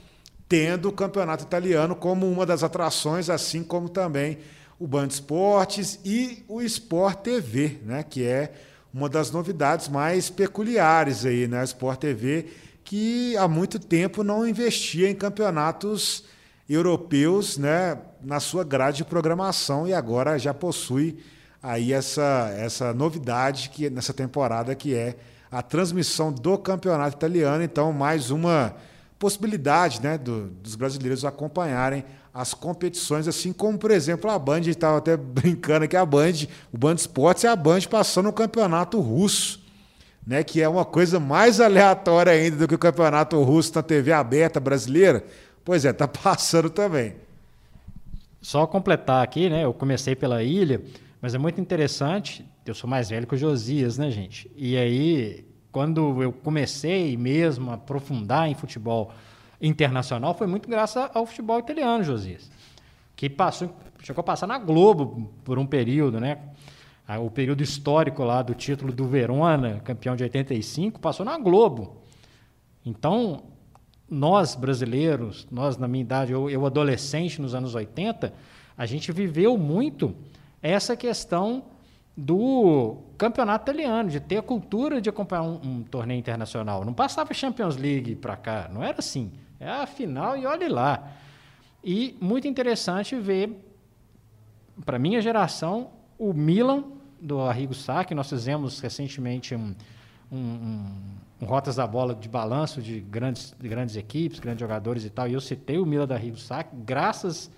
tendo 0.46 0.90
o 0.90 0.92
campeonato 0.92 1.42
italiano 1.42 1.96
como 1.96 2.30
uma 2.30 2.44
das 2.44 2.62
atrações, 2.62 3.30
assim 3.30 3.62
como 3.62 3.88
também 3.88 4.36
o 4.78 4.86
Band 4.86 5.06
Esportes 5.06 5.98
e 6.04 6.44
o 6.46 6.60
Sport 6.60 7.20
TV, 7.20 7.78
né? 7.82 8.02
que 8.02 8.22
é 8.22 8.52
uma 8.94 9.08
das 9.08 9.32
novidades 9.32 9.88
mais 9.88 10.30
peculiares 10.30 11.26
aí, 11.26 11.48
né? 11.48 11.60
A 11.60 11.64
Sport 11.64 11.98
TV, 11.98 12.46
que 12.84 13.36
há 13.36 13.48
muito 13.48 13.80
tempo 13.80 14.22
não 14.22 14.46
investia 14.46 15.10
em 15.10 15.14
campeonatos 15.16 16.22
europeus, 16.68 17.58
né, 17.58 17.98
na 18.22 18.40
sua 18.40 18.62
grade 18.62 18.98
de 18.98 19.04
programação 19.04 19.86
e 19.86 19.92
agora 19.92 20.38
já 20.38 20.54
possui 20.54 21.18
aí 21.62 21.92
essa, 21.92 22.54
essa 22.56 22.94
novidade 22.94 23.68
que 23.68 23.90
nessa 23.90 24.14
temporada 24.14 24.74
que 24.74 24.94
é 24.94 25.16
a 25.50 25.60
transmissão 25.60 26.32
do 26.32 26.56
campeonato 26.56 27.16
italiano, 27.16 27.62
então 27.62 27.92
mais 27.92 28.30
uma 28.30 28.74
possibilidade, 29.18 30.00
né, 30.02 30.16
do, 30.16 30.46
dos 30.48 30.74
brasileiros 30.74 31.24
acompanharem 31.24 32.04
as 32.34 32.52
competições, 32.52 33.28
assim 33.28 33.52
como, 33.52 33.78
por 33.78 33.92
exemplo, 33.92 34.28
a 34.28 34.36
Band, 34.36 34.62
estava 34.62 34.98
até 34.98 35.16
brincando 35.16 35.86
que 35.86 35.96
a 35.96 36.04
Band, 36.04 36.32
o 36.72 36.76
Band 36.76 36.94
Esportes 36.94 37.44
é 37.44 37.48
a 37.48 37.54
Band 37.54 37.82
passando 37.88 38.28
o 38.28 38.32
campeonato 38.32 38.98
russo, 38.98 39.62
né, 40.26 40.42
que 40.42 40.60
é 40.60 40.68
uma 40.68 40.84
coisa 40.84 41.20
mais 41.20 41.60
aleatória 41.62 42.32
ainda 42.32 42.56
do 42.56 42.66
que 42.66 42.74
o 42.74 42.78
campeonato 42.78 43.40
russo 43.40 43.72
na 43.76 43.82
TV 43.82 44.12
aberta 44.12 44.58
brasileira. 44.58 45.24
Pois 45.64 45.84
é, 45.84 45.92
tá 45.92 46.08
passando 46.08 46.68
também. 46.68 47.14
Só 48.42 48.66
completar 48.66 49.22
aqui, 49.22 49.48
né? 49.48 49.64
Eu 49.64 49.72
comecei 49.72 50.14
pela 50.14 50.42
ilha, 50.42 50.82
mas 51.22 51.34
é 51.34 51.38
muito 51.38 51.60
interessante. 51.60 52.44
Eu 52.66 52.74
sou 52.74 52.90
mais 52.90 53.08
velho 53.08 53.26
que 53.26 53.34
o 53.34 53.38
Josias, 53.38 53.96
né, 53.96 54.10
gente? 54.10 54.50
E 54.54 54.76
aí, 54.76 55.46
quando 55.72 56.22
eu 56.22 56.30
comecei 56.30 57.16
mesmo 57.16 57.70
a 57.70 57.74
aprofundar 57.74 58.46
em 58.48 58.54
futebol 58.54 59.12
internacional 59.66 60.34
foi 60.34 60.46
muito 60.46 60.68
graças 60.68 61.10
ao 61.14 61.24
futebol 61.26 61.58
italiano, 61.58 62.04
Josias. 62.04 62.50
Que 63.16 63.30
passou, 63.30 63.74
chegou 64.02 64.20
a 64.20 64.24
passar 64.24 64.46
na 64.46 64.58
Globo 64.58 65.32
por 65.44 65.58
um 65.58 65.66
período, 65.66 66.20
né? 66.20 66.38
O 67.20 67.30
período 67.30 67.62
histórico 67.62 68.22
lá 68.24 68.42
do 68.42 68.54
título 68.54 68.92
do 68.92 69.06
Verona, 69.06 69.80
campeão 69.80 70.16
de 70.16 70.22
85, 70.22 71.00
passou 71.00 71.24
na 71.24 71.38
Globo. 71.38 72.02
Então, 72.84 73.44
nós 74.08 74.54
brasileiros, 74.54 75.46
nós 75.50 75.76
na 75.76 75.86
minha 75.88 76.02
idade, 76.02 76.32
eu, 76.32 76.48
eu 76.48 76.64
adolescente 76.64 77.40
nos 77.40 77.54
anos 77.54 77.74
80, 77.74 78.32
a 78.76 78.86
gente 78.86 79.12
viveu 79.12 79.56
muito 79.56 80.14
essa 80.62 80.96
questão 80.96 81.64
do 82.16 82.96
campeonato 83.18 83.70
italiano, 83.70 84.08
de 84.08 84.20
ter 84.20 84.38
a 84.38 84.42
cultura 84.42 85.00
de 85.00 85.08
acompanhar 85.08 85.42
um, 85.42 85.60
um 85.62 85.82
torneio 85.82 86.18
internacional. 86.18 86.84
Não 86.84 86.94
passava 86.94 87.34
Champions 87.34 87.76
League 87.76 88.14
para 88.16 88.36
cá, 88.36 88.70
não 88.72 88.82
era 88.82 88.98
assim. 88.98 89.32
É 89.64 89.70
a 89.70 89.86
final 89.86 90.36
e 90.36 90.44
olhe 90.44 90.68
lá. 90.68 91.10
E 91.82 92.14
muito 92.20 92.46
interessante 92.46 93.16
ver, 93.16 93.50
para 94.84 94.98
minha 94.98 95.22
geração, 95.22 95.90
o 96.18 96.34
Milan 96.34 96.84
do 97.18 97.40
Arrigo 97.40 97.72
Sá, 97.72 98.04
que 98.04 98.14
nós 98.14 98.28
fizemos 98.28 98.78
recentemente 98.80 99.54
um, 99.54 99.74
um, 100.30 100.38
um, 101.40 101.46
Rotas 101.46 101.76
da 101.76 101.86
Bola 101.86 102.14
de 102.14 102.28
balanço 102.28 102.82
de 102.82 103.00
grandes, 103.00 103.54
de 103.58 103.66
grandes 103.66 103.96
equipes, 103.96 104.38
grandes 104.38 104.60
jogadores 104.60 105.02
e 105.02 105.08
tal. 105.08 105.26
E 105.28 105.32
eu 105.32 105.40
citei 105.40 105.78
o 105.78 105.86
Milan 105.86 106.06
do 106.06 106.12
Arrigo 106.12 106.36
Sá, 106.36 106.62
graças 106.70 107.50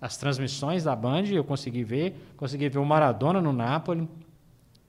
às 0.00 0.16
transmissões 0.16 0.84
da 0.84 0.96
Band, 0.96 1.24
eu 1.24 1.44
consegui 1.44 1.84
ver, 1.84 2.32
consegui 2.38 2.70
ver 2.70 2.78
o 2.78 2.86
Maradona 2.86 3.38
no 3.38 3.52
Napoli, 3.52 4.08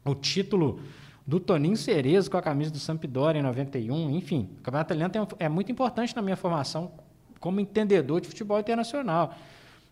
o 0.05 0.15
título 0.15 0.79
do 1.25 1.39
Toninho 1.39 1.77
Cerezo 1.77 2.29
com 2.29 2.37
a 2.37 2.41
camisa 2.41 2.71
do 2.71 2.79
Sampdoria 2.79 3.39
em 3.39 3.43
91, 3.43 4.09
enfim. 4.11 4.49
O 4.59 4.61
Campeonato 4.61 4.93
Italiano 4.93 5.27
é 5.39 5.47
muito 5.47 5.71
importante 5.71 6.15
na 6.15 6.21
minha 6.21 6.35
formação 6.35 6.91
como 7.39 7.59
entendedor 7.59 8.21
de 8.21 8.27
futebol 8.27 8.59
internacional. 8.59 9.33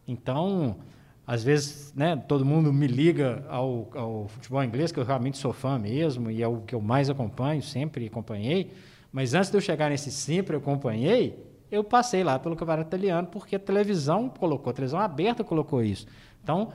Então, 0.08 0.78
às 1.26 1.44
vezes, 1.44 1.94
né, 1.96 2.16
todo 2.16 2.44
mundo 2.44 2.74
me 2.74 2.88
liga 2.88 3.46
ao, 3.50 3.90
ao, 3.96 4.28
futebol 4.28 4.64
inglês, 4.64 4.92
que 4.92 5.00
eu 5.00 5.04
realmente 5.04 5.38
sou 5.38 5.54
fã 5.54 5.78
mesmo, 5.78 6.32
e 6.32 6.42
é 6.42 6.48
o 6.48 6.62
que 6.62 6.74
eu 6.74 6.82
mais 6.82 7.10
acompanho, 7.10 7.62
sempre 7.62 8.08
acompanhei. 8.08 8.72
Mas 9.12 9.34
antes 9.34 9.52
de 9.52 9.58
eu 9.58 9.62
chegar 9.62 9.90
nesse 9.90 10.12
sempre 10.12 10.58
acompanhei, 10.58 11.44
eu 11.72 11.84
passei 11.84 12.24
lá 12.24 12.40
pelo 12.40 12.56
campeonato 12.56 12.88
italiano, 12.88 13.28
porque 13.28 13.56
a 13.56 13.60
televisão 13.60 14.30
colocou, 14.30 14.72
a 14.72 14.74
televisão 14.74 15.00
aberta 15.00 15.44
colocou 15.44 15.84
isso. 15.84 16.08
Então, 16.44 16.72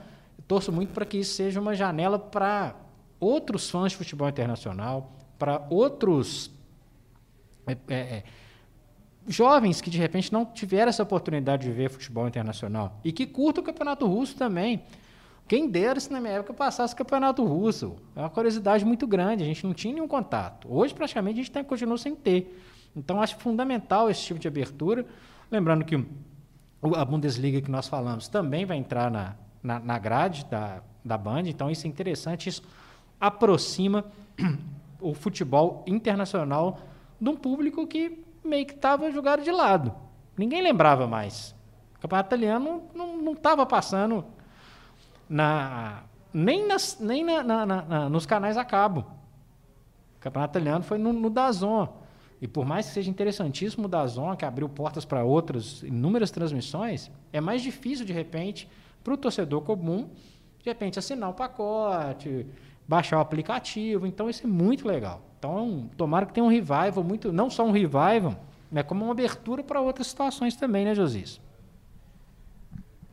torço 0.46 0.70
muito 0.70 0.92
para 0.92 1.04
que 1.04 1.18
isso 1.18 1.34
seja 1.34 1.60
uma 1.60 1.74
janela 1.74 2.18
para 2.18 2.76
outros 3.24 3.70
fãs 3.70 3.92
de 3.92 3.98
futebol 3.98 4.28
internacional, 4.28 5.12
para 5.38 5.66
outros 5.70 6.50
é, 7.66 7.76
é, 7.88 7.94
é, 7.94 8.24
jovens 9.26 9.80
que 9.80 9.90
de 9.90 9.98
repente 9.98 10.32
não 10.32 10.44
tiveram 10.44 10.88
essa 10.88 11.02
oportunidade 11.02 11.66
de 11.66 11.72
ver 11.72 11.90
futebol 11.90 12.26
internacional 12.28 13.00
e 13.04 13.12
que 13.12 13.26
curtam 13.26 13.62
o 13.62 13.66
campeonato 13.66 14.06
russo 14.06 14.36
também. 14.36 14.82
Quem 15.46 15.68
dera 15.68 16.00
se 16.00 16.10
na 16.10 16.20
minha 16.20 16.34
época 16.34 16.54
passasse 16.54 16.94
o 16.94 16.96
campeonato 16.96 17.44
russo. 17.44 17.96
É 18.16 18.20
uma 18.20 18.30
curiosidade 18.30 18.84
muito 18.84 19.06
grande, 19.06 19.42
a 19.42 19.46
gente 19.46 19.66
não 19.66 19.74
tinha 19.74 19.92
nenhum 19.92 20.08
contato. 20.08 20.66
Hoje, 20.70 20.94
praticamente, 20.94 21.40
a 21.40 21.42
gente 21.42 21.50
tem, 21.50 21.62
continua 21.62 21.98
sem 21.98 22.14
ter. 22.14 22.58
Então, 22.96 23.20
acho 23.20 23.36
fundamental 23.36 24.08
esse 24.08 24.22
tipo 24.22 24.40
de 24.40 24.48
abertura. 24.48 25.04
Lembrando 25.50 25.84
que 25.84 26.02
a 26.96 27.04
Bundesliga 27.04 27.60
que 27.60 27.70
nós 27.70 27.88
falamos 27.88 28.26
também 28.26 28.64
vai 28.64 28.78
entrar 28.78 29.10
na, 29.10 29.36
na, 29.62 29.80
na 29.80 29.98
grade 29.98 30.46
da, 30.46 30.82
da 31.04 31.18
Band, 31.18 31.42
então 31.46 31.70
isso 31.70 31.86
é 31.86 31.90
interessante, 31.90 32.48
isso 32.48 32.62
aproxima 33.20 34.04
o 35.00 35.14
futebol 35.14 35.84
internacional 35.86 36.78
de 37.20 37.28
um 37.28 37.36
público 37.36 37.86
que 37.86 38.24
meio 38.44 38.66
que 38.66 38.74
estava 38.74 39.10
jogado 39.10 39.42
de 39.42 39.50
lado. 39.50 39.94
Ninguém 40.36 40.62
lembrava 40.62 41.06
mais. 41.06 41.54
O 41.96 42.00
campeonato 42.00 42.28
italiano 42.28 42.82
não 42.94 43.32
estava 43.32 43.64
passando 43.64 44.24
na, 45.28 46.02
nem, 46.32 46.66
nas, 46.66 46.98
nem 47.00 47.24
na, 47.24 47.42
na, 47.42 47.66
na, 47.66 48.08
nos 48.08 48.26
canais 48.26 48.56
a 48.56 48.64
cabo. 48.64 49.06
O 50.16 50.20
campeonato 50.20 50.58
italiano 50.58 50.84
foi 50.84 50.98
no, 50.98 51.12
no 51.12 51.30
Dazon. 51.30 51.88
E 52.40 52.48
por 52.48 52.66
mais 52.66 52.86
que 52.86 52.92
seja 52.92 53.08
interessantíssimo 53.08 53.86
o 53.86 53.88
Dazon, 53.88 54.36
que 54.36 54.44
abriu 54.44 54.68
portas 54.68 55.04
para 55.04 55.24
outras 55.24 55.82
inúmeras 55.82 56.30
transmissões, 56.30 57.10
é 57.32 57.40
mais 57.40 57.62
difícil, 57.62 58.04
de 58.04 58.12
repente, 58.12 58.68
para 59.02 59.14
o 59.14 59.16
torcedor 59.16 59.62
comum, 59.62 60.10
de 60.58 60.64
repente, 60.64 60.98
assinar 60.98 61.30
o 61.30 61.34
pacote, 61.34 62.46
baixar 62.86 63.18
o 63.18 63.20
aplicativo. 63.20 64.06
Então, 64.06 64.28
isso 64.28 64.44
é 64.44 64.46
muito 64.46 64.86
legal. 64.86 65.22
Então, 65.38 65.90
tomara 65.96 66.26
que 66.26 66.32
tenha 66.32 66.44
um 66.44 66.48
revival, 66.48 67.04
muito, 67.04 67.32
não 67.32 67.50
só 67.50 67.64
um 67.64 67.70
revival, 67.70 68.34
mas 68.70 68.84
como 68.86 69.04
uma 69.04 69.12
abertura 69.12 69.62
para 69.62 69.80
outras 69.80 70.06
situações 70.06 70.56
também, 70.56 70.84
né, 70.84 70.94
Josias? 70.94 71.40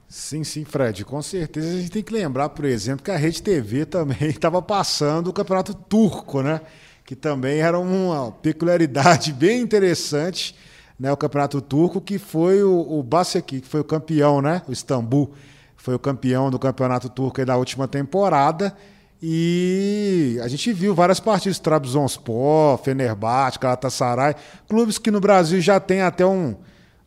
Sim, 0.07 0.43
sim, 0.43 0.65
Fred. 0.65 1.05
Com 1.05 1.21
certeza 1.21 1.69
a 1.69 1.79
gente 1.79 1.91
tem 1.91 2.03
que 2.03 2.13
lembrar, 2.13 2.49
por 2.49 2.65
exemplo, 2.65 3.03
que 3.03 3.11
a 3.11 3.15
Rede 3.15 3.41
TV 3.41 3.85
também 3.85 4.27
estava 4.29 4.61
passando 4.61 5.27
o 5.29 5.33
Campeonato 5.33 5.73
Turco, 5.73 6.41
né? 6.41 6.61
Que 7.05 7.15
também 7.15 7.59
era 7.59 7.79
uma 7.79 8.31
peculiaridade 8.31 9.31
bem 9.33 9.61
interessante, 9.61 10.55
né? 10.99 11.11
O 11.11 11.17
Campeonato 11.17 11.61
Turco, 11.61 12.01
que 12.01 12.17
foi 12.17 12.61
o, 12.61 12.99
o 12.99 13.01
Baseki, 13.01 13.61
que 13.61 13.67
foi 13.67 13.79
o 13.79 13.85
campeão, 13.85 14.41
né? 14.41 14.61
O 14.67 14.71
Istambul 14.71 15.31
foi 15.77 15.95
o 15.95 15.99
campeão 15.99 16.51
do 16.51 16.59
Campeonato 16.59 17.09
Turco 17.09 17.43
da 17.45 17.55
última 17.55 17.87
temporada 17.87 18.75
e 19.21 20.39
a 20.41 20.47
gente 20.47 20.73
viu 20.73 20.95
várias 20.95 21.19
partidas, 21.19 21.59
Trabzonspor, 21.59 22.79
Fenerbahçe, 22.79 23.59
Galatasaray, 23.59 24.35
clubes 24.67 24.97
que 24.97 25.11
no 25.11 25.19
Brasil 25.19 25.61
já 25.61 25.79
tem 25.79 26.01
até 26.01 26.25
um... 26.25 26.55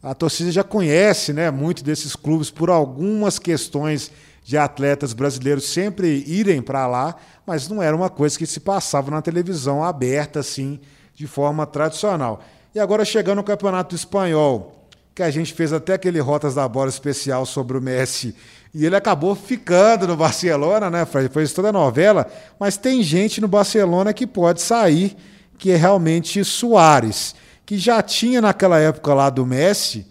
A 0.00 0.14
torcida 0.14 0.52
já 0.52 0.62
conhece 0.62 1.33
né, 1.33 1.50
muito 1.50 1.83
desses 1.83 2.14
clubes 2.14 2.50
por 2.50 2.71
algumas 2.71 3.38
questões 3.38 4.12
de 4.44 4.56
atletas 4.59 5.14
brasileiros 5.14 5.64
sempre 5.64 6.23
irem 6.26 6.61
para 6.61 6.87
lá, 6.87 7.16
mas 7.46 7.68
não 7.68 7.83
era 7.83 7.96
uma 7.96 8.11
coisa 8.11 8.38
que 8.38 8.46
se 8.46 8.61
passava 8.61 9.11
na 9.11 9.22
televisão 9.22 9.83
aberta 9.83 10.40
assim, 10.40 10.79
de 11.14 11.27
forma 11.27 11.66
tradicional. 11.66 12.44
E 12.74 12.79
agora 12.79 13.05
chegando 13.05 13.37
no 13.37 13.44
Campeonato 13.44 13.94
Espanhol, 13.94 14.87
que 15.14 15.22
a 15.22 15.31
gente 15.31 15.55
fez 15.55 15.72
até 15.72 15.94
aquele 15.94 16.20
Rotas 16.20 16.55
da 16.55 16.68
Bola 16.68 16.90
especial 16.90 17.46
sobre 17.46 17.79
o 17.79 17.81
Messi 17.81 18.37
e 18.74 18.84
ele 18.84 18.96
acabou 18.96 19.37
ficando 19.37 20.04
no 20.08 20.16
Barcelona, 20.16 20.90
né, 20.90 21.04
Fred? 21.04 21.32
Foi 21.32 21.46
toda 21.46 21.68
a 21.68 21.72
novela. 21.72 22.26
Mas 22.58 22.76
tem 22.76 23.04
gente 23.04 23.40
no 23.40 23.46
Barcelona 23.46 24.12
que 24.12 24.26
pode 24.26 24.60
sair, 24.60 25.16
que 25.56 25.70
é 25.70 25.76
realmente 25.76 26.44
Soares, 26.44 27.37
que 27.64 27.78
já 27.78 28.02
tinha 28.02 28.40
naquela 28.40 28.80
época 28.80 29.14
lá 29.14 29.30
do 29.30 29.46
Messi 29.46 30.04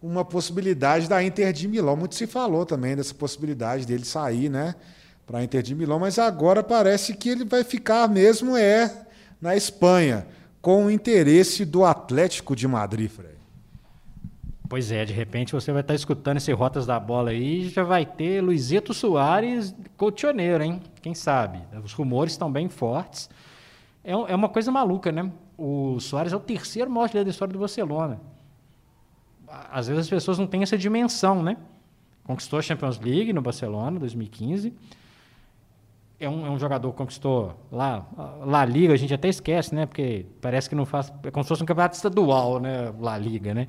uma 0.00 0.24
possibilidade 0.24 1.08
da 1.08 1.20
Inter 1.24 1.52
de 1.52 1.66
Milão. 1.66 1.96
Muito 1.96 2.14
se 2.14 2.28
falou 2.28 2.64
também 2.64 2.94
dessa 2.94 3.12
possibilidade 3.12 3.84
dele 3.84 4.04
sair, 4.04 4.48
né, 4.48 4.76
para 5.26 5.40
a 5.40 5.42
Inter 5.42 5.60
de 5.60 5.74
Milão. 5.74 5.98
Mas 5.98 6.20
agora 6.20 6.62
parece 6.62 7.14
que 7.14 7.28
ele 7.28 7.44
vai 7.44 7.64
ficar 7.64 8.08
mesmo 8.08 8.56
é 8.56 8.94
na 9.40 9.56
Espanha, 9.56 10.24
com 10.62 10.86
o 10.86 10.90
interesse 10.90 11.64
do 11.64 11.84
Atlético 11.84 12.54
de 12.54 12.68
Madrid, 12.68 13.10
Fred. 13.10 13.37
Pois 14.68 14.92
é, 14.92 15.02
de 15.04 15.14
repente 15.14 15.52
você 15.54 15.72
vai 15.72 15.80
estar 15.80 15.94
escutando 15.94 16.36
esse 16.36 16.52
Rotas 16.52 16.84
da 16.84 17.00
Bola 17.00 17.30
aí 17.30 17.62
e 17.62 17.68
já 17.70 17.82
vai 17.82 18.04
ter 18.04 18.42
Luizito 18.42 18.92
Soares 18.92 19.74
colchoneiro, 19.96 20.62
hein? 20.62 20.82
Quem 21.00 21.14
sabe? 21.14 21.60
Os 21.82 21.94
rumores 21.94 22.34
estão 22.34 22.52
bem 22.52 22.68
fortes. 22.68 23.30
É, 24.04 24.12
é 24.12 24.34
uma 24.34 24.48
coisa 24.48 24.70
maluca, 24.70 25.10
né? 25.10 25.32
O 25.56 25.98
Soares 26.00 26.34
é 26.34 26.36
o 26.36 26.40
terceiro 26.40 26.90
maior 26.90 27.08
da 27.08 27.22
história 27.22 27.52
do 27.52 27.58
Barcelona. 27.58 28.20
Às 29.48 29.88
vezes 29.88 30.02
as 30.02 30.10
pessoas 30.10 30.38
não 30.38 30.46
têm 30.46 30.62
essa 30.62 30.76
dimensão, 30.76 31.42
né? 31.42 31.56
Conquistou 32.24 32.58
a 32.58 32.62
Champions 32.62 33.00
League 33.00 33.32
no 33.32 33.40
Barcelona, 33.40 33.98
2015. 33.98 34.74
É 36.20 36.28
um, 36.28 36.44
é 36.44 36.50
um 36.50 36.58
jogador 36.58 36.90
que 36.90 36.98
conquistou 36.98 37.54
lá, 37.72 38.06
La 38.44 38.66
Liga, 38.66 38.92
a 38.92 38.96
gente 38.96 39.14
até 39.14 39.28
esquece, 39.28 39.74
né? 39.74 39.86
Porque 39.86 40.26
parece 40.42 40.68
que 40.68 40.74
não 40.74 40.84
faz. 40.84 41.10
É 41.22 41.30
como 41.30 41.42
se 41.42 41.48
fosse 41.48 41.62
um 41.62 41.66
campeonato 41.66 41.96
estadual, 41.96 42.60
né? 42.60 42.92
La 43.00 43.16
Liga, 43.16 43.54
né? 43.54 43.68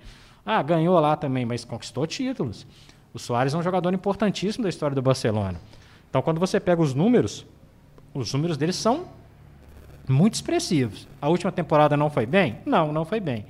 Ah, 0.52 0.64
ganhou 0.64 1.00
lá 1.00 1.16
também, 1.16 1.46
mas 1.46 1.64
conquistou 1.64 2.08
títulos. 2.08 2.66
O 3.14 3.20
Soares 3.20 3.54
é 3.54 3.58
um 3.58 3.62
jogador 3.62 3.94
importantíssimo 3.94 4.64
da 4.64 4.70
história 4.70 4.96
do 4.96 5.02
Barcelona. 5.02 5.62
Então, 6.10 6.24
quando 6.24 6.40
você 6.40 6.60
pega 6.60 6.82
os 6.82 6.92
números, 6.92 7.46
os 8.16 8.34
números 8.34 8.58
dele 8.58 8.74
são 8.74 9.06
muito 10.08 10.34
expressivos. 10.34 11.08
A 11.22 11.30
última 11.30 11.52
temporada 11.52 11.96
não 11.96 12.10
foi 12.10 12.26
bem? 12.26 12.58
Não, 12.66 12.92
não 12.92 13.06
foi 13.06 13.20
bem. 13.20 13.46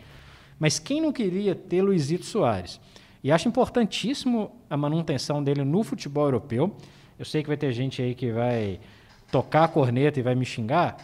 Mas 0.59 0.77
quem 0.77 0.99
não 0.99 1.13
queria 1.13 1.55
ter 1.55 1.81
Luizito 1.81 2.25
Soares? 2.25 2.81
E 3.23 3.31
acho 3.31 3.47
importantíssimo 3.47 4.51
a 4.69 4.75
manutenção 4.75 5.41
dele 5.41 5.63
no 5.63 5.85
futebol 5.85 6.25
europeu. 6.25 6.75
Eu 7.17 7.23
sei 7.23 7.41
que 7.41 7.47
vai 7.47 7.55
ter 7.55 7.71
gente 7.71 8.01
aí 8.01 8.13
que 8.13 8.29
vai 8.33 8.77
tocar 9.31 9.63
a 9.63 9.67
corneta 9.69 10.19
e 10.19 10.21
vai 10.21 10.35
me 10.35 10.45
xingar, 10.45 10.97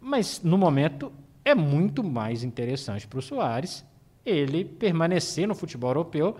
mas 0.00 0.40
no 0.42 0.56
momento 0.56 1.12
é 1.44 1.54
muito 1.54 2.02
mais 2.02 2.42
interessante 2.42 3.06
para 3.06 3.18
o 3.18 3.22
Soares 3.22 3.84
ele 4.24 4.64
permanecer 4.64 5.46
no 5.46 5.54
futebol 5.54 5.90
europeu 5.90 6.36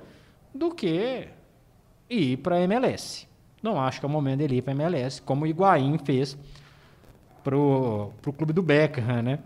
do 0.54 0.74
que 0.74 1.28
ir 2.08 2.36
para 2.38 2.56
a 2.56 2.60
MLS. 2.62 3.26
Não 3.62 3.80
acho 3.80 4.00
que 4.00 4.06
é 4.06 4.08
o 4.08 4.12
momento 4.12 4.38
dele 4.38 4.56
ir 4.56 4.62
para 4.62 4.72
a 4.72 4.76
MLS, 4.76 5.22
como 5.22 5.44
o 5.44 5.46
Higuaín 5.46 5.98
fez 5.98 6.36
para 7.42 7.56
o 7.56 8.12
clube 8.36 8.52
do 8.52 8.62
Beckham, 8.62 9.22
né? 9.22 9.38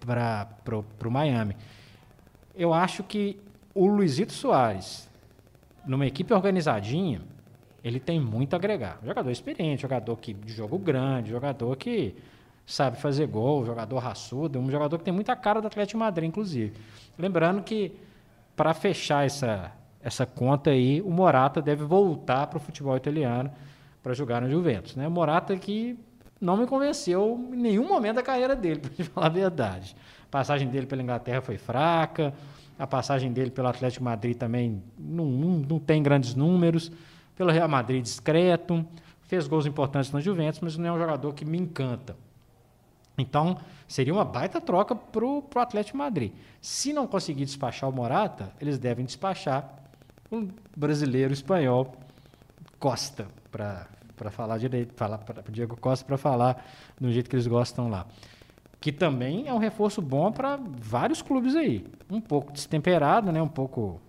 Para 0.00 0.48
o 0.76 1.10
Miami. 1.10 1.56
Eu 2.54 2.72
acho 2.72 3.02
que 3.02 3.40
o 3.74 3.86
Luizito 3.86 4.32
Soares, 4.32 5.08
numa 5.86 6.06
equipe 6.06 6.32
organizadinha, 6.32 7.22
ele 7.82 7.98
tem 7.98 8.20
muito 8.20 8.54
a 8.54 8.56
agregar. 8.56 8.98
Jogador 9.04 9.30
experiente, 9.30 9.82
jogador 9.82 10.16
que, 10.16 10.34
de 10.34 10.52
jogo 10.52 10.78
grande, 10.78 11.30
jogador 11.30 11.76
que 11.76 12.14
sabe 12.66 12.98
fazer 12.98 13.26
gol, 13.26 13.64
jogador 13.64 13.98
raçudo, 13.98 14.58
um 14.58 14.70
jogador 14.70 14.98
que 14.98 15.04
tem 15.04 15.14
muita 15.14 15.34
cara 15.34 15.60
do 15.60 15.66
Atlético 15.66 15.98
Madrid, 15.98 16.28
inclusive. 16.28 16.72
Lembrando 17.18 17.62
que 17.62 17.92
para 18.56 18.74
fechar 18.74 19.24
essa, 19.24 19.72
essa 20.02 20.26
conta 20.26 20.70
aí, 20.70 21.00
o 21.02 21.10
Morata 21.10 21.60
deve 21.60 21.84
voltar 21.84 22.46
para 22.46 22.58
o 22.58 22.60
futebol 22.60 22.96
italiano 22.96 23.50
para 24.02 24.14
jogar 24.14 24.40
no 24.40 24.50
Juventus. 24.50 24.96
Né? 24.96 25.06
O 25.06 25.10
Morata 25.10 25.56
que 25.56 25.98
não 26.40 26.56
me 26.56 26.66
convenceu 26.66 27.50
em 27.52 27.56
nenhum 27.56 27.86
momento 27.86 28.16
da 28.16 28.22
carreira 28.22 28.56
dele, 28.56 28.80
para 28.96 29.04
falar 29.04 29.26
a 29.26 29.30
verdade. 29.30 29.96
A 30.24 30.30
passagem 30.30 30.68
dele 30.68 30.86
pela 30.86 31.02
Inglaterra 31.02 31.40
foi 31.40 31.58
fraca, 31.58 32.32
a 32.78 32.86
passagem 32.86 33.30
dele 33.32 33.50
pelo 33.50 33.68
Atlético 33.68 34.04
Madrid 34.04 34.36
também 34.36 34.82
não, 34.98 35.26
não, 35.26 35.48
não 35.58 35.78
tem 35.78 36.02
grandes 36.02 36.34
números, 36.34 36.90
pelo 37.36 37.50
Real 37.50 37.68
Madrid 37.68 38.02
discreto, 38.02 38.84
fez 39.22 39.46
gols 39.46 39.66
importantes 39.66 40.10
na 40.12 40.20
Juventus, 40.20 40.60
mas 40.60 40.76
não 40.76 40.86
é 40.86 40.92
um 40.92 40.98
jogador 40.98 41.32
que 41.34 41.44
me 41.44 41.58
encanta. 41.58 42.16
Então, 43.20 43.58
seria 43.86 44.12
uma 44.12 44.24
baita 44.24 44.60
troca 44.60 44.94
para 44.94 45.24
o 45.24 45.44
Atlético 45.56 45.98
Madrid. 45.98 46.32
Se 46.60 46.92
não 46.92 47.06
conseguir 47.06 47.44
despachar 47.44 47.88
o 47.88 47.92
Morata, 47.92 48.52
eles 48.60 48.78
devem 48.78 49.04
despachar 49.04 49.76
um 50.30 50.48
brasileiro 50.76 51.32
espanhol, 51.32 51.94
Costa, 52.78 53.26
para 53.50 54.30
falar 54.30 54.58
direito, 54.58 54.94
falar 54.94 55.18
para 55.18 55.42
Diego 55.50 55.76
Costa 55.76 56.04
para 56.04 56.16
falar 56.16 56.64
do 56.98 57.10
jeito 57.10 57.28
que 57.28 57.36
eles 57.36 57.46
gostam 57.46 57.88
lá. 57.88 58.06
Que 58.80 58.90
também 58.90 59.46
é 59.46 59.52
um 59.52 59.58
reforço 59.58 60.00
bom 60.00 60.32
para 60.32 60.58
vários 60.80 61.20
clubes 61.20 61.54
aí. 61.54 61.84
Um 62.10 62.20
pouco 62.20 62.52
destemperado, 62.52 63.30
né? 63.30 63.42
um 63.42 63.48
pouco 63.48 64.00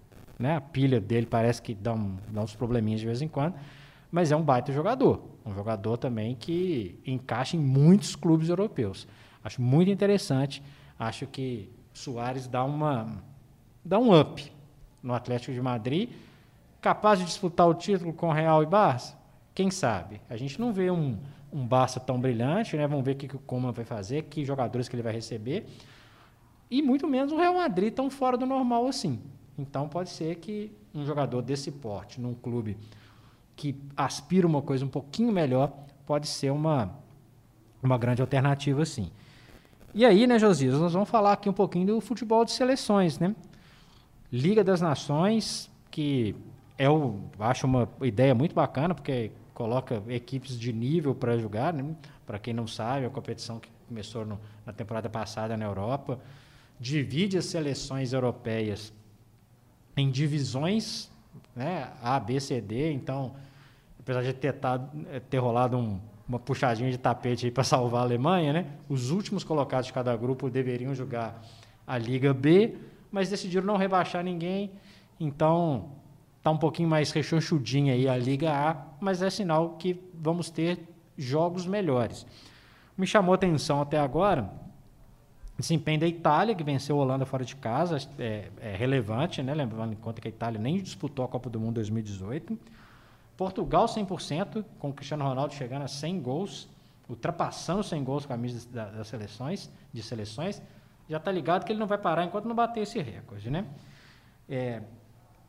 né? 0.41 0.55
A 0.55 0.61
pilha 0.61 0.99
dele 0.99 1.27
parece 1.27 1.61
que 1.61 1.73
dá, 1.73 1.93
um, 1.93 2.17
dá 2.29 2.41
uns 2.41 2.55
probleminhas 2.55 2.99
de 2.99 3.05
vez 3.05 3.21
em 3.21 3.27
quando, 3.27 3.53
mas 4.11 4.31
é 4.31 4.35
um 4.35 4.43
baita 4.43 4.73
jogador. 4.73 5.21
Um 5.45 5.53
jogador 5.53 5.97
também 5.97 6.35
que 6.35 6.99
encaixa 7.05 7.55
em 7.55 7.59
muitos 7.59 8.15
clubes 8.15 8.49
europeus. 8.49 9.07
Acho 9.43 9.61
muito 9.61 9.89
interessante. 9.89 10.61
Acho 10.99 11.25
que 11.25 11.71
Soares 11.93 12.47
dá 12.47 12.63
uma 12.63 13.23
dá 13.83 13.97
um 13.97 14.19
up 14.19 14.51
no 15.01 15.13
Atlético 15.13 15.51
de 15.51 15.61
Madrid, 15.61 16.09
capaz 16.79 17.17
de 17.17 17.25
disputar 17.25 17.67
o 17.67 17.73
título 17.73 18.13
com 18.13 18.31
Real 18.31 18.61
e 18.61 18.65
Barça. 18.65 19.17
Quem 19.55 19.71
sabe? 19.71 20.21
A 20.29 20.37
gente 20.37 20.59
não 20.59 20.71
vê 20.71 20.91
um, 20.91 21.17
um 21.51 21.65
Barça 21.65 21.99
tão 21.99 22.19
brilhante, 22.19 22.77
né? 22.77 22.85
Vamos 22.85 23.03
ver 23.03 23.13
o 23.13 23.15
que, 23.15 23.27
que 23.27 23.35
o 23.35 23.39
Coman 23.39 23.71
vai 23.71 23.85
fazer, 23.85 24.23
que 24.23 24.45
jogadores 24.45 24.87
que 24.87 24.95
ele 24.95 25.01
vai 25.03 25.13
receber. 25.13 25.65
E 26.69 26.81
muito 26.81 27.07
menos 27.07 27.31
o 27.31 27.37
Real 27.37 27.55
Madrid 27.55 27.93
tão 27.93 28.09
fora 28.09 28.37
do 28.37 28.45
normal 28.45 28.87
assim. 28.87 29.19
Então 29.57 29.89
pode 29.89 30.09
ser 30.09 30.35
que 30.35 30.71
um 30.93 31.05
jogador 31.05 31.41
desse 31.41 31.71
porte, 31.71 32.21
num 32.21 32.33
clube 32.33 32.77
que 33.61 33.75
aspira 33.95 34.47
uma 34.47 34.59
coisa 34.59 34.83
um 34.83 34.87
pouquinho 34.87 35.31
melhor, 35.31 35.71
pode 36.03 36.27
ser 36.27 36.51
uma, 36.51 36.95
uma 37.81 37.95
grande 37.95 38.19
alternativa, 38.19 38.83
sim. 38.83 39.11
E 39.93 40.03
aí, 40.03 40.25
né, 40.25 40.39
Josias, 40.39 40.79
nós 40.79 40.93
vamos 40.93 41.07
falar 41.07 41.33
aqui 41.33 41.47
um 41.47 41.53
pouquinho 41.53 41.85
do 41.85 42.01
futebol 42.01 42.43
de 42.43 42.53
seleções, 42.53 43.19
né? 43.19 43.35
Liga 44.33 44.63
das 44.63 44.81
Nações, 44.81 45.69
que 45.91 46.35
eu 46.75 47.23
acho 47.37 47.67
uma 47.67 47.87
ideia 48.01 48.33
muito 48.33 48.55
bacana, 48.55 48.95
porque 48.95 49.29
coloca 49.53 50.01
equipes 50.07 50.59
de 50.59 50.73
nível 50.73 51.13
para 51.13 51.37
jogar, 51.37 51.71
né? 51.71 51.95
Para 52.25 52.39
quem 52.39 52.55
não 52.55 52.65
sabe, 52.65 53.05
a 53.05 53.11
competição 53.11 53.59
que 53.59 53.69
começou 53.87 54.25
no, 54.25 54.39
na 54.65 54.73
temporada 54.73 55.07
passada 55.07 55.55
na 55.55 55.65
Europa, 55.65 56.19
divide 56.79 57.37
as 57.37 57.45
seleções 57.45 58.11
europeias 58.11 58.91
em 59.95 60.09
divisões, 60.09 61.11
né? 61.55 61.91
A, 62.01 62.19
B, 62.19 62.39
C, 62.39 62.59
D. 62.59 62.91
Então, 62.91 63.35
apesar 64.01 64.23
de 64.23 64.33
ter, 64.33 64.53
tado, 64.53 64.89
eh, 65.09 65.19
ter 65.19 65.37
rolado 65.37 65.77
um, 65.77 65.99
uma 66.27 66.39
puxadinha 66.39 66.89
de 66.91 66.97
tapete 66.97 67.49
para 67.51 67.63
salvar 67.63 68.01
a 68.01 68.03
Alemanha, 68.03 68.51
né? 68.51 68.65
Os 68.89 69.11
últimos 69.11 69.43
colocados 69.43 69.87
de 69.87 69.93
cada 69.93 70.15
grupo 70.15 70.49
deveriam 70.49 70.93
jogar 70.93 71.41
a 71.85 71.97
Liga 71.97 72.33
B, 72.33 72.75
mas 73.11 73.29
decidiram 73.29 73.65
não 73.65 73.77
rebaixar 73.77 74.23
ninguém. 74.23 74.71
Então, 75.19 75.91
tá 76.41 76.51
um 76.51 76.57
pouquinho 76.57 76.89
mais 76.89 77.11
rechonchudinha 77.11 77.93
aí 77.93 78.07
a 78.07 78.17
Liga 78.17 78.51
A, 78.51 78.75
mas 78.99 79.21
é 79.21 79.29
sinal 79.29 79.71
que 79.77 80.01
vamos 80.13 80.49
ter 80.49 80.79
jogos 81.17 81.65
melhores. 81.65 82.25
Me 82.97 83.05
chamou 83.05 83.33
atenção 83.33 83.81
até 83.81 83.99
agora 83.99 84.49
desempenho 85.61 85.99
da 85.99 86.07
Itália, 86.07 86.53
que 86.53 86.63
venceu 86.63 86.99
a 86.99 87.03
Holanda 87.03 87.25
fora 87.25 87.45
de 87.45 87.55
casa, 87.55 87.97
é, 88.19 88.49
é 88.59 88.75
relevante, 88.75 89.41
né? 89.41 89.53
lembrando 89.53 89.93
em 89.93 89.95
conta 89.95 90.19
que 90.19 90.27
a 90.27 90.31
Itália 90.31 90.59
nem 90.59 90.81
disputou 90.81 91.23
a 91.23 91.27
Copa 91.27 91.49
do 91.49 91.59
Mundo 91.59 91.75
2018. 91.75 92.57
Portugal 93.37 93.85
100%, 93.85 94.63
com 94.79 94.89
o 94.89 94.93
Cristiano 94.93 95.23
Ronaldo 95.23 95.53
chegando 95.53 95.83
a 95.83 95.87
100 95.87 96.21
gols, 96.21 96.69
ultrapassando 97.09 97.83
100 97.83 98.03
gols 98.03 98.25
com 98.25 98.33
a 98.33 98.35
camisa 98.35 98.67
das 98.69 99.07
seleções, 99.07 99.69
de 99.91 100.01
seleções. 100.03 100.61
Já 101.09 101.17
está 101.17 101.31
ligado 101.31 101.65
que 101.65 101.71
ele 101.71 101.79
não 101.79 101.87
vai 101.87 101.97
parar 101.97 102.23
enquanto 102.23 102.45
não 102.45 102.55
bater 102.55 102.81
esse 102.81 103.01
recorde. 103.01 103.49
Né? 103.49 103.65
É, 104.47 104.81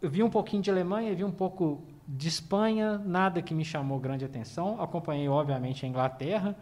eu 0.00 0.10
vi 0.10 0.22
um 0.22 0.30
pouquinho 0.30 0.62
de 0.62 0.70
Alemanha, 0.70 1.14
vi 1.14 1.22
um 1.22 1.30
pouco 1.30 1.82
de 2.08 2.28
Espanha, 2.28 2.98
nada 2.98 3.40
que 3.40 3.54
me 3.54 3.64
chamou 3.64 3.98
grande 4.00 4.24
atenção. 4.24 4.80
Acompanhei, 4.80 5.28
obviamente, 5.28 5.86
a 5.86 5.88
Inglaterra, 5.88 6.56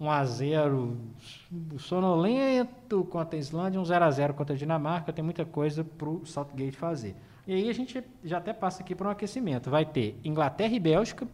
1 0.00 0.10
a 0.10 0.24
0 0.24 0.98
sonolento 1.78 3.04
contra 3.04 3.36
a 3.36 3.38
Islândia, 3.38 3.80
um 3.80 3.84
0 3.84 4.04
a 4.04 4.10
0 4.10 4.34
contra 4.34 4.54
a 4.54 4.58
Dinamarca. 4.58 5.12
Tem 5.12 5.24
muita 5.24 5.44
coisa 5.44 5.84
para 5.84 6.08
o 6.08 6.26
Southgate 6.26 6.76
fazer. 6.76 7.14
E 7.46 7.54
aí 7.54 7.68
a 7.68 7.72
gente 7.74 8.02
já 8.22 8.38
até 8.38 8.52
passa 8.52 8.82
aqui 8.82 8.94
para 8.94 9.08
um 9.08 9.10
aquecimento. 9.10 9.70
Vai 9.70 9.84
ter 9.84 10.18
Inglaterra 10.24 10.74
e 10.74 10.80
Bélgica 10.80 11.28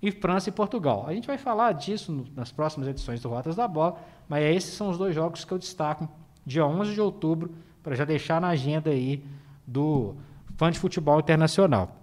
e 0.00 0.10
França 0.10 0.48
e 0.48 0.52
Portugal. 0.52 1.04
A 1.06 1.12
gente 1.12 1.26
vai 1.26 1.38
falar 1.38 1.72
disso 1.72 2.26
nas 2.34 2.50
próximas 2.50 2.88
edições 2.88 3.20
do 3.20 3.28
Rotas 3.28 3.56
da 3.56 3.68
Bola, 3.68 3.98
mas 4.28 4.44
esses 4.44 4.74
são 4.74 4.88
os 4.88 4.98
dois 4.98 5.14
jogos 5.14 5.44
que 5.44 5.52
eu 5.52 5.58
destaco 5.58 6.08
dia 6.44 6.64
11 6.64 6.94
de 6.94 7.00
outubro 7.00 7.54
para 7.82 7.94
já 7.94 8.04
deixar 8.04 8.40
na 8.40 8.48
agenda 8.48 8.90
aí 8.90 9.22
do 9.66 10.14
fã 10.56 10.70
de 10.70 10.78
futebol 10.78 11.18
internacional. 11.18 11.96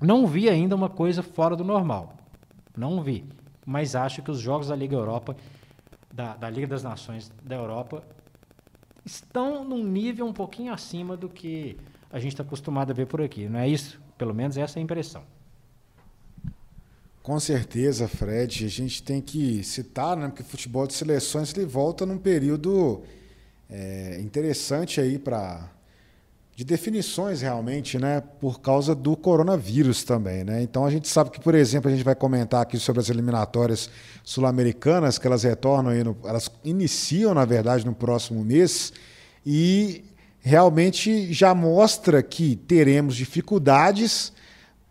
Não 0.00 0.26
vi 0.26 0.48
ainda 0.48 0.76
uma 0.76 0.88
coisa 0.88 1.22
fora 1.22 1.56
do 1.56 1.64
normal. 1.64 2.14
Não 2.76 3.02
vi. 3.02 3.24
Mas 3.66 3.96
acho 3.96 4.22
que 4.22 4.30
os 4.30 4.38
jogos 4.38 4.68
da 4.68 4.76
Liga 4.76 4.94
Europa, 4.94 5.36
da, 6.12 6.36
da 6.36 6.48
Liga 6.48 6.66
das 6.66 6.82
Nações 6.82 7.32
da 7.42 7.56
Europa, 7.56 8.04
estão 9.04 9.64
num 9.64 9.82
nível 9.82 10.26
um 10.26 10.32
pouquinho 10.32 10.72
acima 10.72 11.16
do 11.16 11.28
que 11.28 11.76
a 12.10 12.18
gente 12.18 12.32
está 12.32 12.42
acostumado 12.42 12.90
a 12.90 12.94
ver 12.94 13.06
por 13.06 13.20
aqui. 13.20 13.48
Não 13.48 13.58
é 13.58 13.68
isso? 13.68 14.00
Pelo 14.16 14.34
menos 14.34 14.56
essa 14.56 14.78
é 14.78 14.80
a 14.80 14.82
impressão. 14.82 15.22
Com 17.22 17.38
certeza, 17.38 18.08
Fred. 18.08 18.64
A 18.64 18.68
gente 18.68 19.02
tem 19.02 19.20
que 19.20 19.62
citar, 19.62 20.16
né, 20.16 20.28
porque 20.28 20.42
o 20.42 20.46
futebol 20.46 20.86
de 20.86 20.94
seleções 20.94 21.54
ele 21.54 21.66
volta 21.66 22.06
num 22.06 22.16
período 22.16 23.02
é, 23.68 24.18
interessante 24.20 25.00
aí 25.00 25.18
para 25.18 25.70
de 26.56 26.64
definições 26.64 27.40
realmente, 27.40 28.00
né, 28.00 28.20
por 28.20 28.60
causa 28.60 28.92
do 28.92 29.16
coronavírus 29.16 30.02
também, 30.02 30.42
né? 30.42 30.60
Então 30.60 30.84
a 30.84 30.90
gente 30.90 31.06
sabe 31.06 31.30
que, 31.30 31.38
por 31.38 31.54
exemplo, 31.54 31.88
a 31.88 31.94
gente 31.94 32.02
vai 32.02 32.16
comentar 32.16 32.62
aqui 32.62 32.76
sobre 32.80 33.00
as 33.00 33.08
eliminatórias 33.08 33.88
sul-americanas 34.24 35.18
que 35.18 35.26
elas 35.28 35.44
retornam 35.44 35.92
aí, 35.92 36.02
no, 36.02 36.16
elas 36.24 36.50
iniciam 36.64 37.32
na 37.32 37.44
verdade 37.44 37.86
no 37.86 37.94
próximo 37.94 38.44
mês 38.44 38.92
e 39.46 40.02
realmente 40.48 41.30
já 41.32 41.54
mostra 41.54 42.22
que 42.22 42.56
teremos 42.56 43.14
dificuldades 43.14 44.32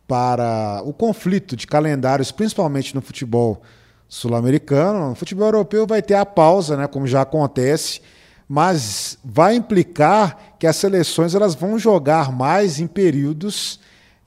para 0.07 0.81
o 0.85 0.93
conflito 0.93 1.55
de 1.55 1.65
calendários, 1.65 2.31
principalmente 2.31 2.93
no 2.93 3.01
futebol 3.01 3.61
sul-americano. 4.07 5.09
No 5.09 5.15
futebol 5.15 5.47
europeu 5.47 5.87
vai 5.87 6.01
ter 6.01 6.13
a 6.13 6.25
pausa, 6.25 6.77
né, 6.77 6.87
como 6.87 7.07
já 7.07 7.23
acontece, 7.23 8.01
mas 8.47 9.17
vai 9.25 9.55
implicar 9.55 10.55
que 10.59 10.67
as 10.67 10.75
seleções 10.75 11.33
elas 11.33 11.55
vão 11.55 11.77
jogar 11.79 12.31
mais 12.31 12.79
em 12.79 12.85
períodos. 12.85 13.79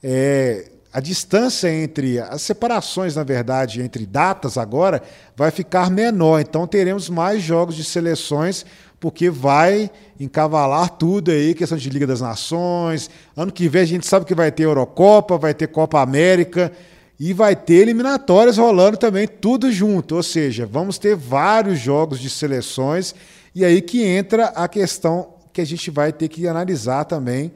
É, 0.03 0.69
a 0.93 0.99
distância 0.99 1.73
entre 1.73 2.19
as 2.19 2.41
separações, 2.41 3.15
na 3.15 3.23
verdade, 3.23 3.81
entre 3.81 4.05
datas 4.05 4.57
agora 4.57 5.01
vai 5.35 5.49
ficar 5.49 5.89
menor. 5.89 6.41
Então 6.41 6.67
teremos 6.67 7.09
mais 7.09 7.41
jogos 7.41 7.75
de 7.75 7.85
seleções 7.85 8.65
porque 9.01 9.31
vai 9.31 9.89
encavalar 10.19 10.91
tudo 10.91 11.31
aí, 11.31 11.55
questão 11.55 11.75
de 11.75 11.89
Liga 11.89 12.05
das 12.05 12.21
Nações. 12.21 13.09
Ano 13.35 13.51
que 13.51 13.67
vem 13.67 13.81
a 13.81 13.85
gente 13.85 14.05
sabe 14.05 14.27
que 14.27 14.35
vai 14.35 14.51
ter 14.51 14.63
Eurocopa, 14.63 15.39
vai 15.39 15.55
ter 15.55 15.67
Copa 15.67 15.99
América 15.99 16.71
e 17.19 17.33
vai 17.33 17.55
ter 17.55 17.77
eliminatórias 17.77 18.59
rolando 18.59 18.97
também, 18.97 19.27
tudo 19.27 19.71
junto. 19.71 20.15
Ou 20.15 20.21
seja, 20.21 20.67
vamos 20.67 20.99
ter 20.99 21.15
vários 21.15 21.79
jogos 21.79 22.19
de 22.19 22.29
seleções 22.29 23.15
e 23.55 23.65
aí 23.65 23.81
que 23.81 24.03
entra 24.03 24.45
a 24.49 24.67
questão 24.67 25.33
que 25.51 25.61
a 25.61 25.65
gente 25.65 25.89
vai 25.89 26.13
ter 26.13 26.27
que 26.27 26.47
analisar 26.47 27.03
também 27.05 27.51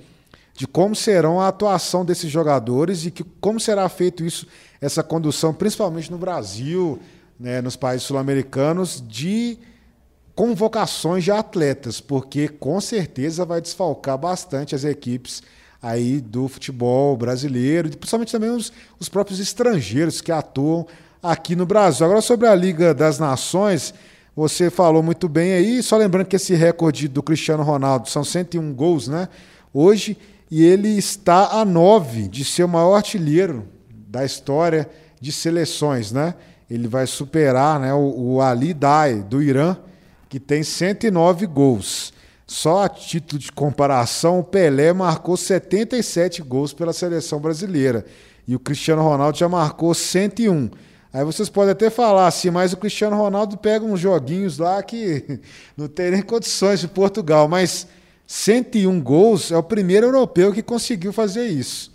de 0.56 0.66
como 0.66 0.96
serão 0.96 1.40
a 1.40 1.48
atuação 1.48 2.04
desses 2.04 2.32
jogadores 2.32 3.06
e 3.06 3.12
que, 3.12 3.24
como 3.40 3.60
será 3.60 3.88
feito 3.88 4.26
isso, 4.26 4.48
essa 4.82 5.04
condução, 5.04 5.54
principalmente 5.54 6.12
no 6.12 6.18
Brasil, 6.18 7.00
né, 7.40 7.62
nos 7.62 7.76
países 7.76 8.08
sul-americanos, 8.08 9.04
de 9.08 9.60
convocações 10.36 11.24
de 11.24 11.32
atletas, 11.32 12.02
porque 12.02 12.48
com 12.48 12.82
certeza 12.82 13.46
vai 13.46 13.62
desfalcar 13.62 14.18
bastante 14.18 14.76
as 14.76 14.84
equipes 14.84 15.42
aí 15.82 16.20
do 16.20 16.48
futebol 16.48 17.16
brasileiro, 17.16 17.90
principalmente 17.98 18.32
também 18.32 18.50
os, 18.50 18.74
os 19.00 19.08
próprios 19.08 19.40
estrangeiros 19.40 20.20
que 20.20 20.32
atuam 20.32 20.86
aqui 21.24 21.56
no 21.56 21.66
Brasil. 21.66 22.06
Agora 22.06 22.22
sobre 22.22 22.48
a 22.48 22.56
Liga 22.56 22.94
das 22.94 23.18
Nações, 23.18 23.94
você 24.36 24.70
falou 24.70 25.02
muito 25.02 25.30
bem 25.30 25.54
aí, 25.54 25.82
só 25.82 25.96
lembrando 25.96 26.26
que 26.26 26.36
esse 26.36 26.54
recorde 26.54 27.08
do 27.08 27.24
Cristiano 27.24 27.64
Ronaldo 27.64 28.10
são 28.10 28.24
101 28.24 28.74
gols, 28.74 29.08
né? 29.08 29.30
Hoje, 29.74 30.18
e 30.52 30.64
ele 30.64 30.90
está 30.90 31.60
a 31.60 31.64
9 31.64 32.28
de 32.28 32.44
ser 32.44 32.64
o 32.64 32.70
maior 32.70 32.96
artilheiro 32.96 33.68
da 33.90 34.26
história 34.26 34.90
de 35.22 35.32
seleções, 35.32 36.12
né? 36.12 36.36
Ele 36.70 36.88
vai 36.88 37.08
superar 37.08 37.80
né, 37.80 37.94
o, 37.94 38.34
o 38.36 38.42
Ali 38.42 38.74
Dai, 38.74 39.22
do 39.22 39.42
Irã, 39.42 39.78
que 40.30 40.40
tem 40.40 40.64
109 40.64 41.46
gols. 41.46 42.14
Só 42.48 42.84
a 42.84 42.90
título 42.90 43.40
de 43.40 43.52
comparação, 43.52 44.40
o 44.40 44.44
Pelé 44.44 44.94
marcou 44.94 45.36
77 45.36 46.44
gols 46.44 46.74
pela 46.74 46.94
seleção 46.94 47.40
brasileira 47.40 48.06
e 48.48 48.56
o 48.56 48.60
Cristiano 48.60 49.02
Ronaldo 49.02 49.38
já 49.38 49.50
marcou 49.50 49.94
101. 49.94 50.70
Aí 51.12 51.24
vocês 51.24 51.50
podem 51.50 51.72
até 51.72 51.90
falar 51.90 52.28
assim, 52.28 52.52
mas 52.52 52.74
o 52.74 52.78
Cristiano 52.78 53.16
Ronaldo 53.16 53.58
pega 53.58 53.86
uns 53.86 54.00
joguinhos 54.00 54.58
lá 54.58 54.84
que 54.84 55.40
não 55.76 55.88
tem 55.88 56.12
nem 56.12 56.22
condições 56.22 56.80
de 56.80 56.88
Portugal, 56.88 57.48
mas 57.48 57.88
101 58.28 59.02
gols 59.02 59.52
é 59.52 59.58
o 59.58 59.64
primeiro 59.64 60.08
europeu 60.08 60.54
que 60.54 60.62
conseguiu 60.62 61.12
fazer 61.12 61.48
isso. 61.48 61.92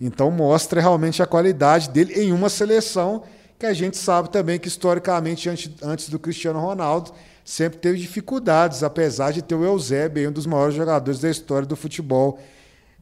Então 0.00 0.30
mostra 0.30 0.80
realmente 0.80 1.22
a 1.22 1.26
qualidade 1.26 1.88
dele 1.90 2.14
em 2.14 2.32
uma 2.32 2.48
seleção 2.48 3.22
que 3.58 3.66
a 3.66 3.72
gente 3.72 3.96
sabe 3.96 4.30
também 4.30 4.58
que 4.58 4.68
historicamente 4.68 5.48
antes, 5.48 5.70
antes 5.82 6.08
do 6.08 6.18
Cristiano 6.18 6.60
Ronaldo 6.60 7.12
sempre 7.48 7.78
teve 7.78 7.98
dificuldades, 7.98 8.82
apesar 8.82 9.32
de 9.32 9.40
ter 9.40 9.54
o 9.54 9.64
Eusébio, 9.64 10.28
um 10.28 10.32
dos 10.32 10.44
maiores 10.44 10.74
jogadores 10.74 11.18
da 11.18 11.30
história 11.30 11.66
do 11.66 11.74
futebol 11.74 12.38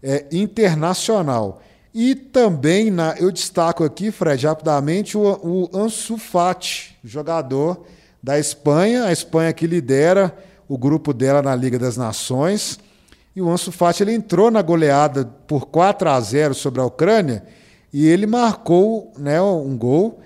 é, 0.01 0.25
internacional. 0.31 1.61
E 1.93 2.15
também 2.15 2.89
na, 2.89 3.17
eu 3.19 3.33
destaco 3.33 3.83
aqui, 3.83 4.13
Fred, 4.13 4.47
rapidamente, 4.47 5.19
o, 5.19 5.23
o 5.43 5.77
Ansu 5.77 6.17
Fati, 6.17 6.97
jogador 7.03 7.85
da 8.23 8.39
Espanha, 8.39 9.07
a 9.07 9.13
Espanha 9.13 9.53
que 9.53 9.67
lidera 9.67 10.33
o 10.69 10.79
grupo 10.79 11.13
dela 11.13 11.43
na 11.43 11.55
Liga 11.57 11.77
das 11.77 11.97
Nações. 11.97 12.79
E 13.35 13.43
o 13.43 13.51
Ansu 13.51 13.73
Fati 13.73 14.05
ele 14.05 14.15
entrou 14.15 14.49
na 14.49 14.63
goleada 14.63 15.25
por 15.49 15.67
4 15.67 16.09
a 16.09 16.21
0 16.21 16.55
sobre 16.55 16.81
a 16.81 16.85
Ucrânia 16.85 17.43
e 17.93 18.07
ele 18.07 18.27
marcou 18.29 19.13
né, 19.19 19.43
um 19.43 19.77
gol. 19.77 20.21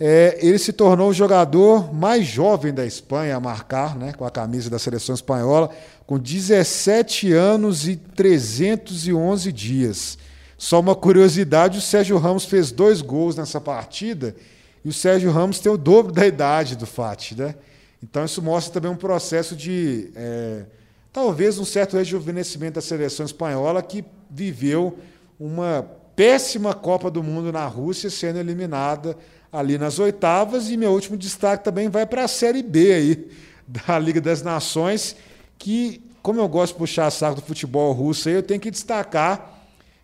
É, 0.00 0.38
ele 0.40 0.58
se 0.58 0.72
tornou 0.72 1.10
o 1.10 1.14
jogador 1.14 1.92
mais 1.92 2.24
jovem 2.24 2.72
da 2.72 2.86
Espanha 2.86 3.34
a 3.34 3.40
marcar 3.40 3.96
né, 3.96 4.12
com 4.12 4.24
a 4.24 4.30
camisa 4.30 4.70
da 4.70 4.78
seleção 4.78 5.14
espanhola, 5.14 5.70
com 6.06 6.18
17 6.18 7.32
anos 7.32 7.88
e 7.88 7.96
311 7.96 9.52
dias. 9.52 10.16
Só 10.56 10.78
uma 10.78 10.94
curiosidade: 10.94 11.78
o 11.78 11.82
Sérgio 11.82 12.16
Ramos 12.16 12.44
fez 12.44 12.70
dois 12.70 13.00
gols 13.00 13.36
nessa 13.36 13.60
partida 13.60 14.36
e 14.84 14.88
o 14.88 14.92
Sérgio 14.92 15.32
Ramos 15.32 15.58
tem 15.58 15.70
o 15.70 15.76
dobro 15.76 16.12
da 16.12 16.26
idade 16.26 16.76
do 16.76 16.86
Fati. 16.86 17.36
Né? 17.36 17.56
Então, 18.02 18.24
isso 18.24 18.40
mostra 18.40 18.74
também 18.74 18.90
um 18.90 18.96
processo 18.96 19.56
de. 19.56 20.10
É, 20.14 20.64
talvez 21.12 21.58
um 21.58 21.64
certo 21.64 21.96
rejuvenescimento 21.96 22.74
da 22.74 22.80
seleção 22.80 23.26
espanhola 23.26 23.82
que 23.82 24.04
viveu 24.30 24.98
uma 25.38 25.84
péssima 26.14 26.74
Copa 26.74 27.10
do 27.10 27.22
Mundo 27.22 27.52
na 27.52 27.66
Rússia, 27.66 28.10
sendo 28.10 28.38
eliminada 28.38 29.16
ali 29.52 29.78
nas 29.78 29.98
oitavas. 29.98 30.70
E 30.70 30.76
meu 30.76 30.92
último 30.92 31.16
destaque 31.16 31.64
também 31.64 31.88
vai 31.88 32.06
para 32.06 32.24
a 32.24 32.28
Série 32.28 32.62
B 32.62 32.92
aí 32.92 33.28
da 33.66 33.98
Liga 33.98 34.20
das 34.20 34.42
Nações, 34.42 35.16
que, 35.58 36.02
como 36.22 36.40
eu 36.40 36.48
gosto 36.48 36.72
de 36.74 36.78
puxar 36.78 37.10
saco 37.10 37.36
do 37.36 37.42
futebol 37.42 37.92
russo, 37.92 38.28
aí, 38.28 38.34
eu 38.34 38.42
tenho 38.42 38.60
que 38.60 38.70
destacar 38.70 39.56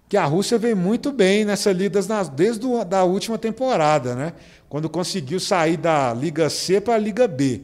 que 0.08 0.16
a 0.16 0.24
Rússia 0.24 0.58
vem 0.58 0.74
muito 0.74 1.10
bem 1.10 1.44
nessa 1.44 1.72
Liga 1.72 1.90
das 1.90 2.06
Nações, 2.06 2.36
desde 2.36 2.66
a 2.90 3.04
última 3.04 3.38
temporada, 3.38 4.14
né? 4.14 4.32
quando 4.68 4.88
conseguiu 4.90 5.38
sair 5.38 5.76
da 5.76 6.12
Liga 6.12 6.50
C 6.50 6.80
para 6.80 6.94
a 6.94 6.98
Liga 6.98 7.28
B. 7.28 7.62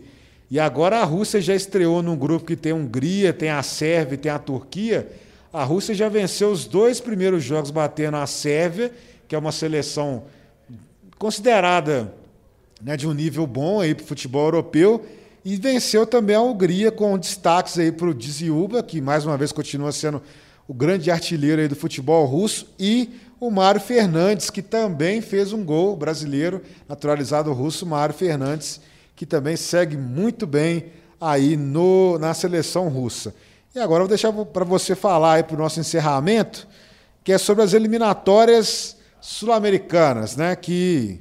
E 0.51 0.61
agora 0.61 0.99
a 0.99 1.05
Rússia 1.05 1.41
já 1.41 1.55
estreou 1.55 2.03
num 2.03 2.17
grupo 2.17 2.47
que 2.47 2.57
tem 2.57 2.73
a 2.73 2.75
Hungria, 2.75 3.33
tem 3.33 3.51
a 3.51 3.63
Sérvia 3.63 4.17
tem 4.17 4.31
a 4.31 4.39
Turquia. 4.39 5.11
A 5.53 5.65
Rússia 5.65 5.95
já 5.95 6.09
venceu 6.09 6.51
os 6.51 6.67
dois 6.67 7.01
primeiros 7.01 7.43
jogos 7.43 7.71
batendo 7.71 8.17
a 8.17 8.27
Sérvia, 8.27 8.93
que 9.27 9.35
é 9.35 9.39
uma 9.39 9.53
seleção 9.53 10.25
considerada 11.21 12.15
né, 12.81 12.97
de 12.97 13.07
um 13.07 13.13
nível 13.13 13.47
bom 13.47 13.81
para 13.95 14.03
o 14.03 14.07
futebol 14.07 14.47
europeu, 14.47 15.05
e 15.45 15.55
venceu 15.57 16.07
também 16.07 16.35
a 16.35 16.41
Hungria 16.41 16.91
com 16.91 17.19
destaques 17.19 17.77
para 17.95 18.09
o 18.09 18.15
Dziuba, 18.15 18.83
que 18.83 19.03
mais 19.03 19.27
uma 19.27 19.37
vez 19.37 19.53
continua 19.53 19.93
sendo 19.93 20.23
o 20.67 20.73
grande 20.73 21.11
artilheiro 21.11 21.69
do 21.69 21.77
futebol 21.77 22.25
russo, 22.25 22.69
e 22.79 23.11
o 23.39 23.51
Mário 23.51 23.83
Fernandes, 23.83 24.49
que 24.49 24.63
também 24.63 25.21
fez 25.21 25.53
um 25.53 25.63
gol 25.63 25.95
brasileiro, 25.95 26.63
naturalizado 26.89 27.53
russo, 27.53 27.85
Mário 27.85 28.15
Fernandes, 28.15 28.81
que 29.15 29.27
também 29.27 29.57
segue 29.57 29.99
muito 29.99 30.47
bem 30.47 30.87
aí 31.21 31.55
no, 31.55 32.19
na 32.19 32.33
seleção 32.33 32.89
russa. 32.89 33.35
E 33.75 33.79
agora 33.79 34.03
eu 34.03 34.07
vou 34.07 34.09
deixar 34.09 34.33
para 34.33 34.65
você 34.65 34.95
falar 34.95 35.45
para 35.45 35.55
o 35.55 35.59
nosso 35.59 35.79
encerramento, 35.81 36.67
que 37.23 37.31
é 37.31 37.37
sobre 37.37 37.63
as 37.63 37.75
eliminatórias 37.75 38.97
sul-americanas, 39.21 40.37
né? 40.37 40.57
Que 40.57 41.21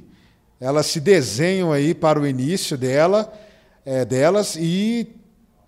elas 0.60 0.86
se 0.86 1.00
desenham 1.00 1.72
aí 1.72 1.94
para 1.94 2.20
o 2.20 2.26
início 2.26 2.76
dela, 2.76 3.32
é, 3.84 4.04
delas 4.04 4.56
e, 4.56 5.08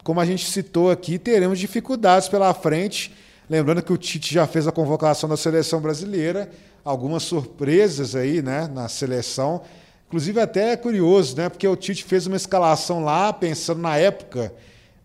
como 0.05 0.21
a 0.21 0.27
gente 0.27 0.51
citou 0.51 0.90
aqui, 0.90 1.18
teremos 1.18 1.59
dificuldades 1.59 2.29
pela 2.29 2.53
frente. 2.53 3.14
Lembrando 3.49 3.83
que 3.83 3.92
o 3.92 3.97
Tite 3.97 4.35
já 4.35 4.47
fez 4.47 4.66
a 4.66 4.73
convocação 4.73 5.29
da 5.29 5.37
seleção 5.37 5.81
brasileira, 5.81 6.51
algumas 6.85 7.23
surpresas 7.23 8.14
aí, 8.14 8.42
né, 8.42 8.68
na 8.73 8.88
seleção. 8.88 9.62
Inclusive, 10.09 10.40
até 10.40 10.73
é 10.73 10.77
curioso, 10.77 11.37
né? 11.37 11.49
Porque 11.49 11.66
o 11.66 11.77
Tite 11.77 12.05
fez 12.05 12.27
uma 12.27 12.37
escalação 12.37 13.03
lá, 13.03 13.33
pensando 13.33 13.81
na 13.81 13.97
época, 13.97 14.53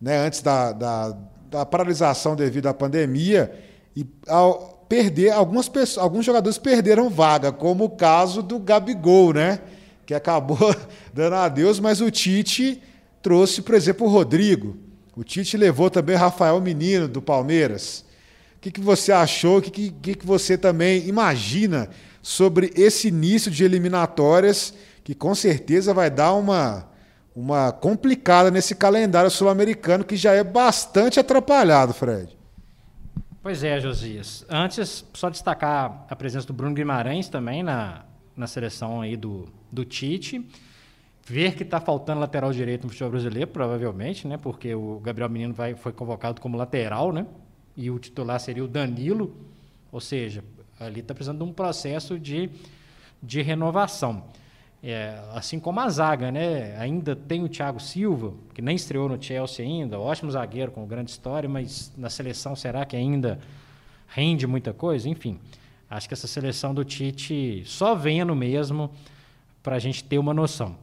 né, 0.02 0.18
antes 0.18 0.42
da, 0.42 0.74
da, 0.74 1.18
da 1.50 1.66
paralisação 1.66 2.36
devido 2.36 2.68
à 2.68 2.74
pandemia, 2.74 3.54
e 3.96 4.06
ao 4.28 4.77
perder, 4.88 5.32
algumas 5.32 5.68
pessoas, 5.68 6.04
alguns 6.04 6.26
jogadores 6.26 6.58
perderam 6.58 7.10
vaga, 7.10 7.52
como 7.52 7.86
o 7.86 7.90
caso 7.90 8.42
do 8.42 8.60
Gabigol, 8.60 9.34
né? 9.34 9.60
Que 10.06 10.14
acabou 10.14 10.58
dando 11.14 11.36
adeus, 11.36 11.80
mas 11.80 12.02
o 12.02 12.10
Tite 12.10 12.82
trouxe, 13.22 13.62
por 13.62 13.76
exemplo, 13.76 14.08
o 14.08 14.10
Rodrigo. 14.10 14.78
O 15.16 15.24
Tite 15.24 15.58
levou 15.58 15.90
também 15.90 16.16
Rafael 16.16 16.60
Menino, 16.62 17.08
do 17.08 17.22
Palmeiras. 17.22 18.06
O 18.58 18.60
que, 18.60 18.72
que 18.72 18.82
você 18.82 19.12
achou? 19.12 19.58
O 19.58 19.62
que, 19.62 19.92
que, 19.92 20.16
que 20.16 20.26
você 20.26 20.58
também 20.58 21.08
imagina 21.08 21.90
sobre 22.22 22.72
esse 22.76 23.08
início 23.08 23.52
de 23.52 23.64
eliminatórias? 23.64 24.74
que 25.08 25.16
com 25.16 25.34
certeza 25.34 25.94
vai 25.94 26.10
dar 26.10 26.34
uma, 26.34 26.86
uma 27.34 27.72
complicada 27.72 28.52
nesse 28.52 28.76
calendário 28.76 29.32
sul-americano 29.32 30.04
que 30.04 30.18
já 30.18 30.34
é 30.34 30.44
bastante 30.44 31.18
atrapalhado, 31.18 31.94
Fred. 31.94 32.37
Pois 33.48 33.64
é, 33.64 33.80
Josias. 33.80 34.46
Antes, 34.50 35.06
só 35.14 35.30
destacar 35.30 36.06
a 36.10 36.16
presença 36.18 36.46
do 36.46 36.52
Bruno 36.52 36.76
Guimarães 36.76 37.30
também 37.30 37.64
na, 37.64 38.04
na 38.36 38.46
seleção 38.46 39.00
aí 39.00 39.16
do, 39.16 39.48
do 39.72 39.86
Tite. 39.86 40.46
Ver 41.26 41.56
que 41.56 41.64
está 41.64 41.80
faltando 41.80 42.20
lateral 42.20 42.52
direito 42.52 42.84
no 42.84 42.90
futebol 42.90 43.12
brasileiro, 43.12 43.50
provavelmente, 43.50 44.28
né? 44.28 44.36
Porque 44.36 44.76
o 44.76 45.00
Gabriel 45.00 45.30
Menino 45.30 45.54
vai, 45.54 45.76
foi 45.76 45.94
convocado 45.94 46.42
como 46.42 46.58
lateral, 46.58 47.14
né? 47.14 47.26
E 47.78 47.90
o 47.90 47.98
titular 47.98 48.38
seria 48.42 48.66
o 48.66 48.68
Danilo. 48.68 49.34
Ou 49.94 50.02
seja, 50.02 50.44
ali 50.78 51.00
está 51.00 51.14
precisando 51.14 51.38
de 51.38 51.50
um 51.50 51.54
processo 51.54 52.20
de, 52.20 52.50
de 53.24 53.42
renovação. 53.42 54.26
É, 54.84 55.20
assim 55.34 55.60
como 55.60 55.80
a 55.80 55.90
zaga, 55.90 56.32
né? 56.32 56.78
Ainda 56.78 57.16
tem 57.16 57.44
o 57.44 57.50
Thiago 57.50 57.80
Silva, 57.80 58.34
que 58.54 58.62
nem 58.62 58.76
estreou 58.76 59.10
no 59.10 59.22
Chelsea 59.22 59.66
ainda, 59.66 60.00
ótimo 60.00 60.32
zagueiro 60.32 60.72
com 60.72 60.86
grande 60.86 61.10
história, 61.10 61.50
mas 61.50 61.92
na 61.98 62.10
seleção 62.10 62.56
será 62.56 62.86
que 62.86 62.96
ainda 62.96 63.40
rende 64.08 64.46
muita 64.46 64.74
coisa? 64.74 65.10
Enfim, 65.10 65.40
acho 65.90 66.08
que 66.08 66.14
essa 66.14 66.28
seleção 66.28 66.74
do 66.74 66.86
Tite 66.86 67.64
só 67.66 67.96
venha 67.96 68.24
no 68.24 68.36
mesmo 68.36 68.92
para 69.64 69.76
a 69.76 69.80
gente 69.80 70.04
ter 70.04 70.20
uma 70.20 70.34
noção. 70.34 70.78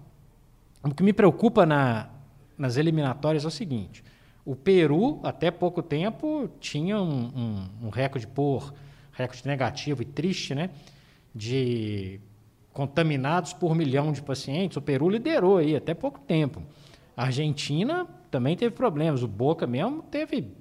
O 0.82 0.92
que 0.92 1.02
me 1.02 1.12
preocupa 1.12 1.64
na, 1.64 2.10
nas 2.58 2.76
eliminatórias 2.76 3.44
é 3.44 3.48
o 3.48 3.50
seguinte: 3.50 4.04
o 4.44 4.54
Peru, 4.54 5.20
até 5.22 5.50
pouco 5.50 5.82
tempo, 5.82 6.50
tinha 6.60 7.00
um, 7.00 7.26
um, 7.26 7.86
um 7.86 7.88
recorde 7.88 8.26
por 8.26 8.74
recorde 9.12 9.46
negativo 9.46 10.02
e 10.02 10.04
triste, 10.04 10.54
né? 10.54 10.70
De 11.34 12.20
contaminados 12.74 13.52
por 13.52 13.74
milhão 13.74 14.10
de 14.10 14.20
pacientes, 14.20 14.76
o 14.76 14.82
Peru 14.82 15.08
liderou 15.08 15.58
aí 15.58 15.76
até 15.76 15.94
pouco 15.94 16.18
tempo. 16.18 16.60
A 17.16 17.26
Argentina 17.26 18.04
também 18.32 18.56
teve 18.56 18.74
problemas, 18.74 19.22
o 19.22 19.28
Boca 19.28 19.64
mesmo 19.64 20.02
teve 20.02 20.52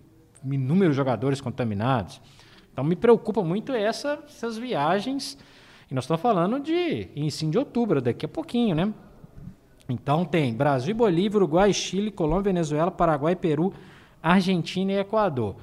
inúmeros 0.46 0.96
jogadores 0.96 1.42
contaminados. 1.42 2.22
Então 2.72 2.84
me 2.84 2.96
preocupa 2.96 3.44
muito 3.44 3.74
essa, 3.74 4.24
essas 4.28 4.58
viagens, 4.58 5.38
e 5.90 5.96
nós 5.96 6.04
estamos 6.04 6.22
falando 6.22 6.60
de 6.60 7.10
ensino 7.16 7.52
de 7.52 7.58
outubro, 7.58 8.00
daqui 8.00 8.26
a 8.26 8.30
pouquinho, 8.30 8.76
né? 8.76 8.94
Então 9.90 10.24
tem 10.24 10.54
Brasil, 10.54 10.94
Bolívia, 10.94 11.38
Uruguai, 11.38 11.74
Chile, 11.74 12.12
Colômbia, 12.12 12.54
Venezuela, 12.54 12.92
Paraguai, 12.92 13.36
Peru, 13.36 13.74
Argentina 14.22 14.92
e 14.92 15.00
Equador. 15.00 15.56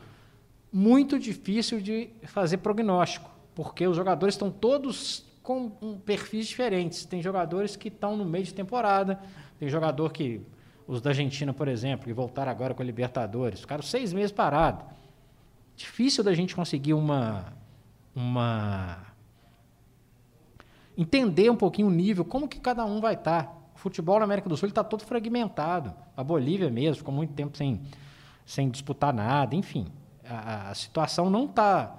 Muito 0.73 1.17
difícil 1.19 1.81
de 1.81 2.11
fazer 2.25 2.57
prognóstico, 2.59 3.31
porque 3.55 3.87
os 3.87 3.97
jogadores 3.97 4.35
estão 4.35 4.51
todos 4.51 5.30
com 5.51 5.73
um, 5.83 5.99
perfis 5.99 6.47
diferentes. 6.47 7.05
Tem 7.05 7.21
jogadores 7.21 7.75
que 7.75 7.89
estão 7.89 8.17
no 8.17 8.25
meio 8.25 8.45
de 8.45 8.55
temporada, 8.55 9.21
tem 9.59 9.69
jogador 9.69 10.13
que, 10.13 10.41
os 10.87 11.01
da 11.01 11.11
Argentina, 11.11 11.53
por 11.53 11.67
exemplo, 11.67 12.07
que 12.07 12.13
voltaram 12.13 12.53
agora 12.53 12.73
com 12.73 12.83
a 12.83 12.85
Libertadores, 12.85 13.61
ficaram 13.61 13.83
seis 13.83 14.13
meses 14.13 14.31
parados. 14.31 14.87
Difícil 15.75 16.23
da 16.23 16.33
gente 16.35 16.55
conseguir 16.55 16.95
uma. 16.95 17.53
uma 18.15 18.99
entender 20.97 21.51
um 21.51 21.57
pouquinho 21.57 21.89
o 21.89 21.91
nível, 21.91 22.25
como 22.25 22.47
que 22.47 22.61
cada 22.61 22.85
um 22.85 23.01
vai 23.01 23.15
estar. 23.15 23.45
Tá. 23.45 23.53
O 23.75 23.79
futebol 23.79 24.19
na 24.19 24.25
América 24.25 24.49
do 24.49 24.57
Sul 24.57 24.69
está 24.69 24.85
todo 24.85 25.03
fragmentado. 25.03 25.93
A 26.17 26.23
Bolívia 26.23 26.71
mesmo 26.71 26.97
ficou 26.97 27.15
muito 27.15 27.33
tempo 27.33 27.57
sem, 27.57 27.81
sem 28.47 28.69
disputar 28.69 29.13
nada, 29.13 29.57
enfim. 29.57 29.89
A, 30.25 30.71
a 30.71 30.75
situação 30.75 31.29
não 31.29 31.47
está 31.47 31.97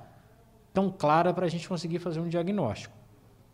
tão 0.73 0.89
clara 0.89 1.33
para 1.33 1.47
a 1.47 1.49
gente 1.49 1.67
conseguir 1.67 1.99
fazer 1.99 2.21
um 2.21 2.29
diagnóstico. 2.29 3.01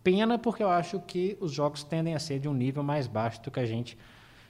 Pena 0.08 0.40
porque 0.40 0.64
eu 0.64 0.70
acho 0.70 1.02
que 1.02 1.38
os 1.42 1.52
jogos 1.52 1.84
tendem 1.84 2.16
a 2.16 2.20
ser 2.20 2.40
de 2.40 2.48
um 2.48 2.54
nível 2.54 2.82
mais 2.82 3.08
baixo 3.08 3.42
do 3.42 3.52
que 3.52 3.60
a 3.60 3.66
gente 3.66 3.98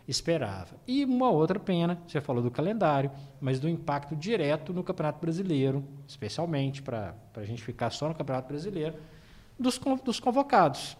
esperava. 0.07 0.77
E 0.85 1.03
uma 1.03 1.31
outra 1.31 1.59
pena, 1.59 1.97
você 2.07 2.21
falou 2.21 2.43
do 2.43 2.51
calendário, 2.51 3.09
mas 3.41 3.59
do 3.59 3.67
impacto 3.67 4.15
direto 4.15 4.71
no 4.71 4.83
Campeonato 4.83 5.19
Brasileiro, 5.19 5.83
especialmente 6.07 6.83
para 6.83 7.15
a 7.35 7.43
gente 7.43 7.63
ficar 7.63 7.89
só 7.89 8.07
no 8.07 8.13
Campeonato 8.13 8.47
Brasileiro, 8.47 8.97
dos, 9.57 9.81
dos 10.03 10.19
convocados. 10.19 10.95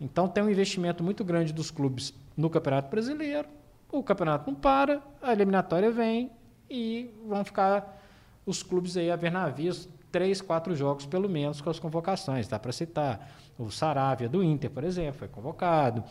Então 0.00 0.26
tem 0.26 0.42
um 0.42 0.50
investimento 0.50 1.04
muito 1.04 1.22
grande 1.22 1.52
dos 1.52 1.70
clubes 1.70 2.12
no 2.36 2.50
Campeonato 2.50 2.90
Brasileiro, 2.90 3.46
o 3.92 4.02
campeonato 4.02 4.50
não 4.50 4.58
para, 4.58 5.00
a 5.22 5.30
eliminatória 5.30 5.92
vem 5.92 6.32
e 6.68 7.14
vão 7.28 7.44
ficar 7.44 8.02
os 8.44 8.60
clubes 8.60 8.96
aí 8.96 9.08
a 9.08 9.14
ver 9.14 9.30
navios 9.30 9.88
três, 10.10 10.40
quatro 10.40 10.74
jogos 10.74 11.06
pelo 11.06 11.28
menos 11.28 11.60
com 11.60 11.70
as 11.70 11.78
convocações. 11.78 12.48
Dá 12.48 12.58
para 12.58 12.72
citar 12.72 13.30
o 13.58 13.70
Saravia 13.70 14.28
do 14.28 14.42
Inter, 14.42 14.70
por 14.70 14.84
exemplo, 14.84 15.18
foi 15.18 15.28
convocado. 15.28 16.02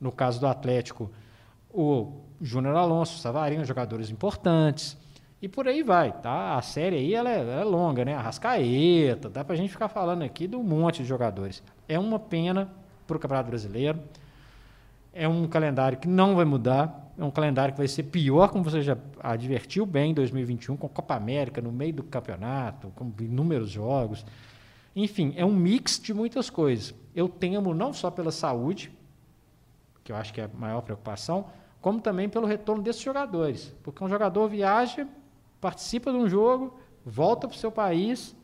No 0.00 0.10
caso 0.12 0.40
do 0.40 0.46
Atlético, 0.46 1.10
o 1.70 2.20
Júnior 2.40 2.76
Alonso, 2.76 3.16
o 3.16 3.18
Savarino, 3.18 3.64
jogadores 3.64 4.10
importantes. 4.10 4.96
E 5.40 5.48
por 5.48 5.68
aí 5.68 5.82
vai, 5.82 6.10
tá? 6.10 6.56
A 6.56 6.62
série 6.62 6.96
aí 6.96 7.14
ela 7.14 7.30
é, 7.30 7.40
ela 7.40 7.60
é 7.60 7.64
longa, 7.64 8.04
né? 8.04 8.14
Arrascaeta, 8.14 9.28
dá 9.28 9.44
pra 9.44 9.56
gente 9.56 9.70
ficar 9.70 9.88
falando 9.88 10.22
aqui 10.22 10.48
um 10.54 10.62
monte 10.62 11.02
de 11.02 11.08
jogadores. 11.08 11.62
É 11.88 11.98
uma 11.98 12.18
pena 12.18 12.72
pro 13.06 13.18
Campeonato 13.18 13.50
Brasileiro. 13.50 14.00
É 15.14 15.28
um 15.28 15.46
calendário 15.46 15.96
que 15.96 16.08
não 16.08 16.34
vai 16.34 16.44
mudar. 16.44 17.12
É 17.16 17.24
um 17.24 17.30
calendário 17.30 17.72
que 17.72 17.78
vai 17.78 17.86
ser 17.86 18.02
pior, 18.02 18.48
como 18.48 18.64
você 18.64 18.82
já 18.82 18.98
advertiu 19.20 19.86
bem 19.86 20.10
em 20.10 20.14
2021, 20.14 20.76
com 20.76 20.86
a 20.88 20.90
Copa 20.90 21.14
América 21.14 21.62
no 21.62 21.70
meio 21.70 21.94
do 21.94 22.02
campeonato, 22.02 22.92
com 22.96 23.12
inúmeros 23.20 23.70
jogos. 23.70 24.26
Enfim, 24.96 25.32
é 25.36 25.44
um 25.44 25.54
mix 25.54 26.00
de 26.00 26.12
muitas 26.12 26.50
coisas. 26.50 26.92
Eu 27.14 27.28
temo 27.28 27.72
não 27.72 27.92
só 27.92 28.10
pela 28.10 28.32
saúde, 28.32 28.90
que 30.02 30.10
eu 30.10 30.16
acho 30.16 30.34
que 30.34 30.40
é 30.40 30.44
a 30.44 30.50
maior 30.58 30.80
preocupação, 30.82 31.46
como 31.80 32.00
também 32.00 32.28
pelo 32.28 32.46
retorno 32.46 32.82
desses 32.82 33.02
jogadores. 33.02 33.72
Porque 33.84 34.02
um 34.02 34.08
jogador 34.08 34.48
viaja, 34.48 35.06
participa 35.60 36.10
de 36.10 36.18
um 36.18 36.28
jogo, 36.28 36.76
volta 37.04 37.46
para 37.46 37.54
o 37.54 37.58
seu 37.58 37.70
país, 37.70 38.34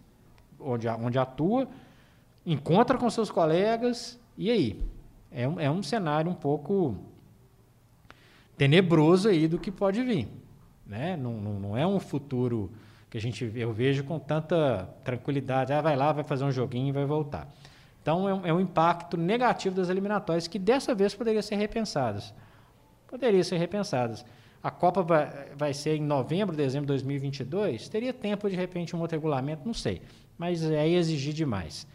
onde, 0.61 0.89
onde 0.89 1.19
atua, 1.19 1.69
encontra 2.47 2.97
com 2.97 3.11
seus 3.11 3.31
colegas, 3.31 4.19
e 4.39 4.51
aí? 4.51 4.85
É 5.31 5.47
um, 5.47 5.61
é 5.61 5.71
um 5.71 5.83
cenário 5.83 6.31
um 6.31 6.35
pouco 6.35 6.97
tenebroso 8.57 9.29
aí 9.29 9.47
do 9.47 9.59
que 9.59 9.71
pode 9.71 10.03
vir. 10.03 10.29
Né? 10.87 11.17
Não, 11.17 11.35
não, 11.35 11.61
não, 11.61 11.77
é 11.77 11.87
um 11.87 12.01
futuro 12.01 12.71
que 13.09 13.17
a 13.17 13.21
gente 13.21 13.51
eu 13.55 13.73
vejo 13.73 14.05
com 14.05 14.19
tanta 14.19 14.89
tranquilidade. 15.05 15.73
Ah, 15.73 15.81
vai 15.81 15.97
lá, 15.97 16.13
vai 16.13 16.25
fazer 16.25 16.45
um 16.45 16.51
joguinho 16.51 16.89
e 16.89 16.93
vai 16.93 17.05
voltar. 17.05 17.49
Então 18.03 18.29
é 18.29 18.35
um, 18.35 18.47
é 18.47 18.53
um 18.53 18.61
impacto 18.61 19.17
negativo 19.17 19.75
das 19.75 19.89
eliminatórias 19.89 20.49
que 20.49 20.59
dessa 20.59 20.95
vez 20.95 21.15
poderiam 21.15 21.43
ser 21.43 21.57
repensadas. 21.57 22.35
Poderiam 23.07 23.43
ser 23.43 23.57
repensadas. 23.57 24.25
A 24.63 24.71
Copa 24.71 25.03
vai, 25.03 25.31
vai 25.57 25.73
ser 25.73 25.97
em 25.97 26.03
novembro, 26.03 26.55
dezembro 26.55 26.87
de 26.87 26.93
2022. 26.93 27.89
Teria 27.89 28.13
tempo 28.13 28.49
de 28.51 28.57
repente 28.57 28.95
um 28.95 29.01
outro 29.01 29.17
regulamento, 29.17 29.63
não 29.65 29.75
sei. 29.75 30.03
Mas 30.37 30.63
é 30.63 30.89
exigir 30.89 31.33
demais. 31.33 31.87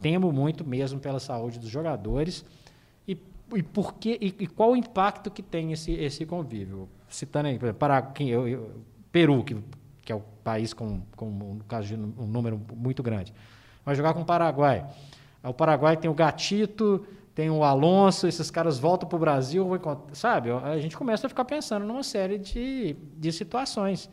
Temo 0.00 0.32
muito 0.32 0.64
mesmo 0.64 0.98
pela 0.98 1.20
saúde 1.20 1.58
dos 1.58 1.68
jogadores 1.68 2.44
e, 3.54 3.62
por 3.62 3.94
que, 3.94 4.18
e, 4.20 4.34
e, 4.38 4.46
qual 4.46 4.72
o 4.72 4.76
impacto 4.76 5.30
que 5.30 5.42
tem 5.42 5.72
esse, 5.72 5.92
esse 5.92 6.26
convívio? 6.26 6.88
Citando 7.08 7.48
aí, 7.48 7.58
para 7.72 8.02
quem 8.02 8.28
eu, 8.28 8.46
eu, 8.46 8.70
Peru, 9.10 9.42
que, 9.42 9.56
que 10.02 10.12
é 10.12 10.14
o 10.14 10.20
país 10.42 10.72
com, 10.72 11.02
com, 11.16 11.30
no 11.30 11.64
caso 11.64 11.88
de 11.88 11.94
um 11.94 12.26
número 12.26 12.60
muito 12.74 13.02
grande, 13.02 13.32
vai 13.84 13.94
jogar 13.94 14.14
com 14.14 14.22
o 14.22 14.24
Paraguai. 14.24 14.86
O 15.42 15.54
Paraguai 15.54 15.96
tem 15.96 16.10
o 16.10 16.14
Gatito, 16.14 17.06
tem 17.34 17.50
o 17.50 17.64
Alonso, 17.64 18.26
esses 18.26 18.50
caras 18.50 18.78
voltam 18.78 19.08
para 19.08 19.16
o 19.16 19.18
Brasil, 19.18 19.66
sabe? 20.12 20.50
A 20.50 20.78
gente 20.78 20.96
começa 20.96 21.26
a 21.26 21.28
ficar 21.30 21.44
pensando 21.44 21.86
numa 21.86 22.02
série 22.02 22.38
de, 22.38 22.96
de 23.16 23.32
situações. 23.32 24.10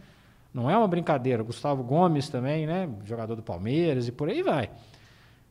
Não 0.53 0.69
é 0.69 0.77
uma 0.77 0.87
brincadeira. 0.87 1.43
Gustavo 1.43 1.83
Gomes 1.83 2.29
também, 2.29 2.65
né? 2.65 2.89
Jogador 3.03 3.35
do 3.35 3.43
Palmeiras 3.43 4.07
e 4.07 4.11
por 4.11 4.29
aí 4.29 4.41
vai. 4.41 4.69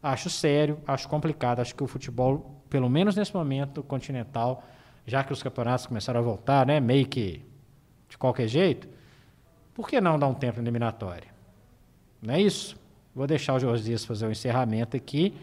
Acho 0.06 0.30
sério, 0.30 0.78
acho 0.86 1.08
complicado. 1.08 1.60
Acho 1.60 1.74
que 1.74 1.82
o 1.82 1.86
futebol 1.86 2.62
pelo 2.68 2.88
menos 2.88 3.16
nesse 3.16 3.34
momento 3.34 3.82
continental, 3.82 4.62
já 5.06 5.22
que 5.24 5.32
os 5.32 5.42
campeonatos 5.42 5.86
começaram 5.86 6.20
a 6.20 6.22
voltar, 6.22 6.66
né, 6.66 6.80
meio 6.80 7.06
que 7.06 7.44
de 8.08 8.18
qualquer 8.18 8.48
jeito, 8.48 8.88
por 9.74 9.88
que 9.88 10.00
não 10.00 10.18
dar 10.18 10.28
um 10.28 10.34
tempo 10.34 10.60
eliminatório? 10.60 11.28
Não 12.22 12.34
é 12.34 12.40
isso? 12.40 12.76
Vou 13.14 13.26
deixar 13.26 13.54
o 13.54 13.58
Josias 13.58 14.04
fazer 14.04 14.26
o 14.26 14.30
encerramento 14.30 14.96
aqui. 14.96 15.34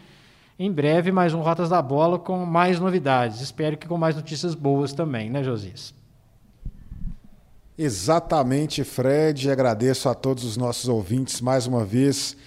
Em 0.58 0.71
breve, 0.71 1.12
mais 1.12 1.34
um 1.34 1.41
Rotas 1.41 1.69
da 1.69 1.82
Bola 1.82 2.19
com 2.19 2.45
mais 2.45 2.80
novidades. 2.80 3.41
Espero 3.41 3.78
que 3.78 3.88
com 3.88 3.97
mais 3.97 4.15
notícias 4.15 4.54
boas 4.54 4.93
também, 4.93 5.30
né, 5.30 5.43
Josias? 5.43 5.93
Exatamente, 7.78 8.84
Fred. 8.84 9.49
Agradeço 9.49 10.08
a 10.08 10.13
todos 10.13 10.43
os 10.43 10.56
nossos 10.56 10.88
ouvintes 10.88 11.41
mais 11.41 11.65
uma 11.65 11.84
vez 11.84 12.38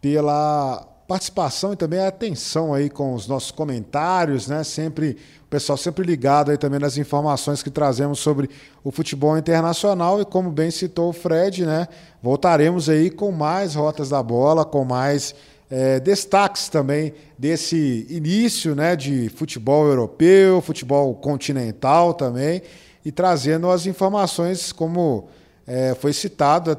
pela 0.00 0.95
participação 1.06 1.72
e 1.72 1.76
também 1.76 2.00
a 2.00 2.08
atenção 2.08 2.74
aí 2.74 2.90
com 2.90 3.14
os 3.14 3.28
nossos 3.28 3.50
comentários, 3.50 4.48
né? 4.48 4.64
Sempre 4.64 5.16
o 5.42 5.48
pessoal 5.48 5.76
sempre 5.76 6.04
ligado 6.04 6.50
aí 6.50 6.58
também 6.58 6.80
nas 6.80 6.96
informações 6.96 7.62
que 7.62 7.70
trazemos 7.70 8.18
sobre 8.18 8.50
o 8.82 8.90
futebol 8.90 9.38
internacional 9.38 10.20
e 10.20 10.24
como 10.24 10.50
bem 10.50 10.70
citou 10.70 11.10
o 11.10 11.12
Fred, 11.12 11.64
né? 11.64 11.86
Voltaremos 12.22 12.88
aí 12.88 13.10
com 13.10 13.30
mais 13.30 13.74
rotas 13.74 14.08
da 14.08 14.22
bola, 14.22 14.64
com 14.64 14.84
mais 14.84 15.34
é, 15.70 16.00
destaques 16.00 16.68
também 16.68 17.14
desse 17.38 18.06
início, 18.10 18.74
né? 18.74 18.96
De 18.96 19.28
futebol 19.28 19.86
europeu, 19.86 20.60
futebol 20.60 21.14
continental 21.14 22.14
também 22.14 22.62
e 23.04 23.12
trazendo 23.12 23.70
as 23.70 23.86
informações 23.86 24.72
como 24.72 25.28
é, 25.64 25.94
foi 25.94 26.12
citado 26.12 26.76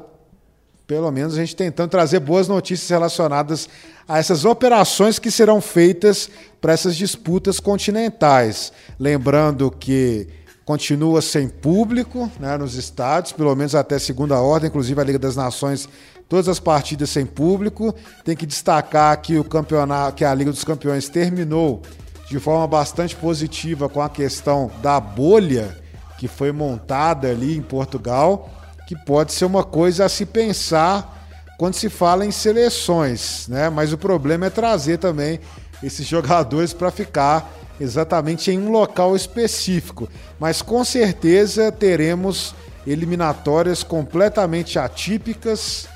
pelo 0.88 1.10
menos 1.12 1.34
a 1.34 1.36
gente 1.36 1.54
tentando 1.54 1.90
trazer 1.90 2.18
boas 2.18 2.48
notícias 2.48 2.88
relacionadas 2.88 3.68
a 4.08 4.18
essas 4.18 4.46
operações 4.46 5.18
que 5.18 5.30
serão 5.30 5.60
feitas 5.60 6.30
para 6.62 6.72
essas 6.72 6.96
disputas 6.96 7.60
continentais. 7.60 8.72
Lembrando 8.98 9.70
que 9.70 10.26
continua 10.64 11.20
sem 11.20 11.46
público 11.46 12.32
né, 12.40 12.56
nos 12.56 12.74
estádios, 12.74 13.34
pelo 13.34 13.54
menos 13.54 13.74
até 13.74 13.98
segunda 13.98 14.40
ordem, 14.40 14.68
inclusive 14.68 14.98
a 14.98 15.04
Liga 15.04 15.18
das 15.18 15.36
Nações, 15.36 15.86
todas 16.26 16.48
as 16.48 16.58
partidas 16.58 17.10
sem 17.10 17.26
público. 17.26 17.94
Tem 18.24 18.34
que 18.34 18.46
destacar 18.46 19.20
que 19.20 19.38
o 19.38 19.44
campeonato, 19.44 20.16
que 20.16 20.24
a 20.24 20.32
Liga 20.32 20.50
dos 20.50 20.64
Campeões 20.64 21.06
terminou 21.10 21.82
de 22.30 22.40
forma 22.40 22.66
bastante 22.66 23.14
positiva 23.14 23.90
com 23.90 24.00
a 24.00 24.08
questão 24.08 24.70
da 24.80 24.98
bolha 24.98 25.76
que 26.18 26.26
foi 26.26 26.50
montada 26.50 27.28
ali 27.28 27.58
em 27.58 27.62
Portugal 27.62 28.57
que 28.88 28.96
pode 28.96 29.34
ser 29.34 29.44
uma 29.44 29.62
coisa 29.62 30.06
a 30.06 30.08
se 30.08 30.24
pensar 30.24 31.28
quando 31.58 31.74
se 31.74 31.90
fala 31.90 32.24
em 32.24 32.30
seleções, 32.30 33.46
né? 33.46 33.68
Mas 33.68 33.92
o 33.92 33.98
problema 33.98 34.46
é 34.46 34.50
trazer 34.50 34.96
também 34.96 35.40
esses 35.82 36.06
jogadores 36.06 36.72
para 36.72 36.90
ficar 36.90 37.52
exatamente 37.78 38.50
em 38.50 38.58
um 38.58 38.70
local 38.70 39.14
específico. 39.14 40.08
Mas 40.40 40.62
com 40.62 40.82
certeza 40.86 41.70
teremos 41.70 42.54
eliminatórias 42.86 43.82
completamente 43.82 44.78
atípicas 44.78 45.86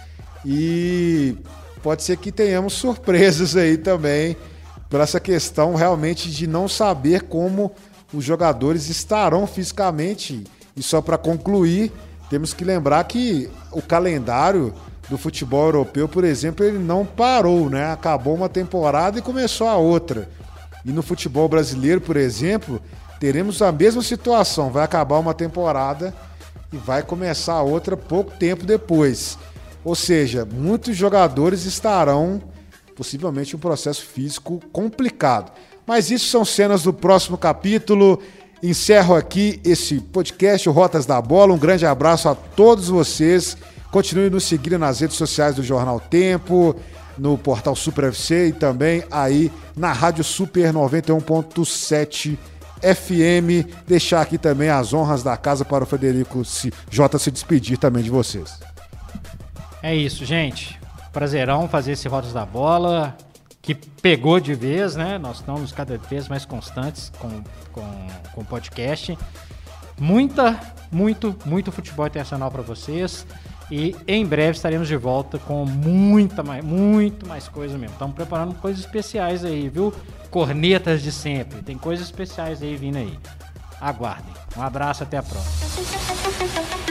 e 0.44 1.34
pode 1.82 2.02
ser 2.02 2.18
que 2.18 2.30
tenhamos 2.30 2.74
surpresas 2.74 3.56
aí 3.56 3.78
também 3.78 4.36
por 4.90 5.00
essa 5.00 5.18
questão 5.18 5.74
realmente 5.74 6.30
de 6.30 6.46
não 6.46 6.68
saber 6.68 7.22
como 7.22 7.72
os 8.12 8.22
jogadores 8.22 8.90
estarão 8.90 9.46
fisicamente. 9.46 10.44
E 10.76 10.82
só 10.82 11.00
para 11.00 11.16
concluir, 11.16 11.90
temos 12.32 12.54
que 12.54 12.64
lembrar 12.64 13.04
que 13.04 13.50
o 13.70 13.82
calendário 13.82 14.72
do 15.10 15.18
futebol 15.18 15.66
europeu, 15.66 16.08
por 16.08 16.24
exemplo, 16.24 16.64
ele 16.64 16.78
não 16.78 17.04
parou, 17.04 17.68
né? 17.68 17.92
Acabou 17.92 18.34
uma 18.34 18.48
temporada 18.48 19.18
e 19.18 19.22
começou 19.22 19.68
a 19.68 19.76
outra. 19.76 20.30
E 20.82 20.90
no 20.90 21.02
futebol 21.02 21.46
brasileiro, 21.46 22.00
por 22.00 22.16
exemplo, 22.16 22.80
teremos 23.20 23.60
a 23.60 23.70
mesma 23.70 24.00
situação. 24.02 24.70
Vai 24.70 24.82
acabar 24.82 25.18
uma 25.18 25.34
temporada 25.34 26.14
e 26.72 26.78
vai 26.78 27.02
começar 27.02 27.60
outra 27.60 27.98
pouco 27.98 28.30
tempo 28.38 28.64
depois. 28.64 29.36
Ou 29.84 29.94
seja, 29.94 30.48
muitos 30.50 30.96
jogadores 30.96 31.66
estarão 31.66 32.40
possivelmente 32.96 33.54
um 33.54 33.58
processo 33.58 34.06
físico 34.06 34.58
complicado. 34.72 35.52
Mas 35.86 36.10
isso 36.10 36.30
são 36.30 36.46
cenas 36.46 36.84
do 36.84 36.94
próximo 36.94 37.36
capítulo. 37.36 38.22
Encerro 38.62 39.16
aqui 39.16 39.60
esse 39.64 40.00
podcast, 40.00 40.68
Rotas 40.68 41.04
da 41.04 41.20
Bola. 41.20 41.52
Um 41.52 41.58
grande 41.58 41.84
abraço 41.84 42.28
a 42.28 42.34
todos 42.36 42.88
vocês. 42.88 43.56
Continue 43.90 44.30
nos 44.30 44.44
seguindo 44.44 44.78
nas 44.78 45.00
redes 45.00 45.16
sociais 45.16 45.56
do 45.56 45.64
Jornal 45.64 45.98
Tempo, 45.98 46.76
no 47.18 47.36
portal 47.36 47.74
Super 47.74 48.04
FC 48.04 48.48
e 48.48 48.52
também 48.52 49.02
aí 49.10 49.50
na 49.76 49.92
Rádio 49.92 50.22
Super 50.22 50.72
91.7 50.72 52.38
FM. 52.80 53.68
Deixar 53.84 54.20
aqui 54.20 54.38
também 54.38 54.68
as 54.68 54.94
honras 54.94 55.24
da 55.24 55.36
casa 55.36 55.64
para 55.64 55.82
o 55.82 55.86
Frederico 55.86 56.42
J 56.88 57.18
se 57.18 57.30
despedir 57.32 57.78
também 57.78 58.04
de 58.04 58.10
vocês. 58.10 58.60
É 59.82 59.92
isso, 59.92 60.24
gente. 60.24 60.78
Prazerão 61.12 61.68
fazer 61.68 61.92
esse 61.92 62.06
Rotas 62.06 62.32
da 62.32 62.46
Bola 62.46 63.16
que 63.62 63.76
pegou 63.76 64.40
de 64.40 64.54
vez, 64.54 64.96
né? 64.96 65.16
Nós 65.18 65.36
estamos 65.36 65.70
cada 65.70 65.96
vez 65.96 66.28
mais 66.28 66.44
constantes 66.44 67.12
com, 67.18 67.42
com, 67.72 68.06
com 68.34 68.44
podcast. 68.44 69.16
Muita, 69.98 70.60
muito, 70.90 71.38
muito 71.46 71.70
futebol 71.70 72.06
internacional 72.06 72.50
para 72.50 72.60
vocês. 72.60 73.24
E 73.70 73.96
em 74.06 74.26
breve 74.26 74.56
estaremos 74.56 74.88
de 74.88 74.96
volta 74.96 75.38
com 75.38 75.64
muita 75.64 76.42
mais, 76.42 76.62
muito 76.62 77.26
mais 77.26 77.48
coisa 77.48 77.78
mesmo. 77.78 77.94
Estamos 77.94 78.14
preparando 78.14 78.52
coisas 78.56 78.84
especiais 78.84 79.44
aí, 79.44 79.68
viu? 79.68 79.94
Cornetas 80.30 81.00
de 81.00 81.12
sempre. 81.12 81.62
Tem 81.62 81.78
coisas 81.78 82.06
especiais 82.06 82.60
aí 82.62 82.76
vindo 82.76 82.98
aí. 82.98 83.16
Aguardem. 83.80 84.34
Um 84.56 84.62
abraço, 84.62 85.04
até 85.04 85.16
a 85.16 85.22
próxima. 85.22 86.81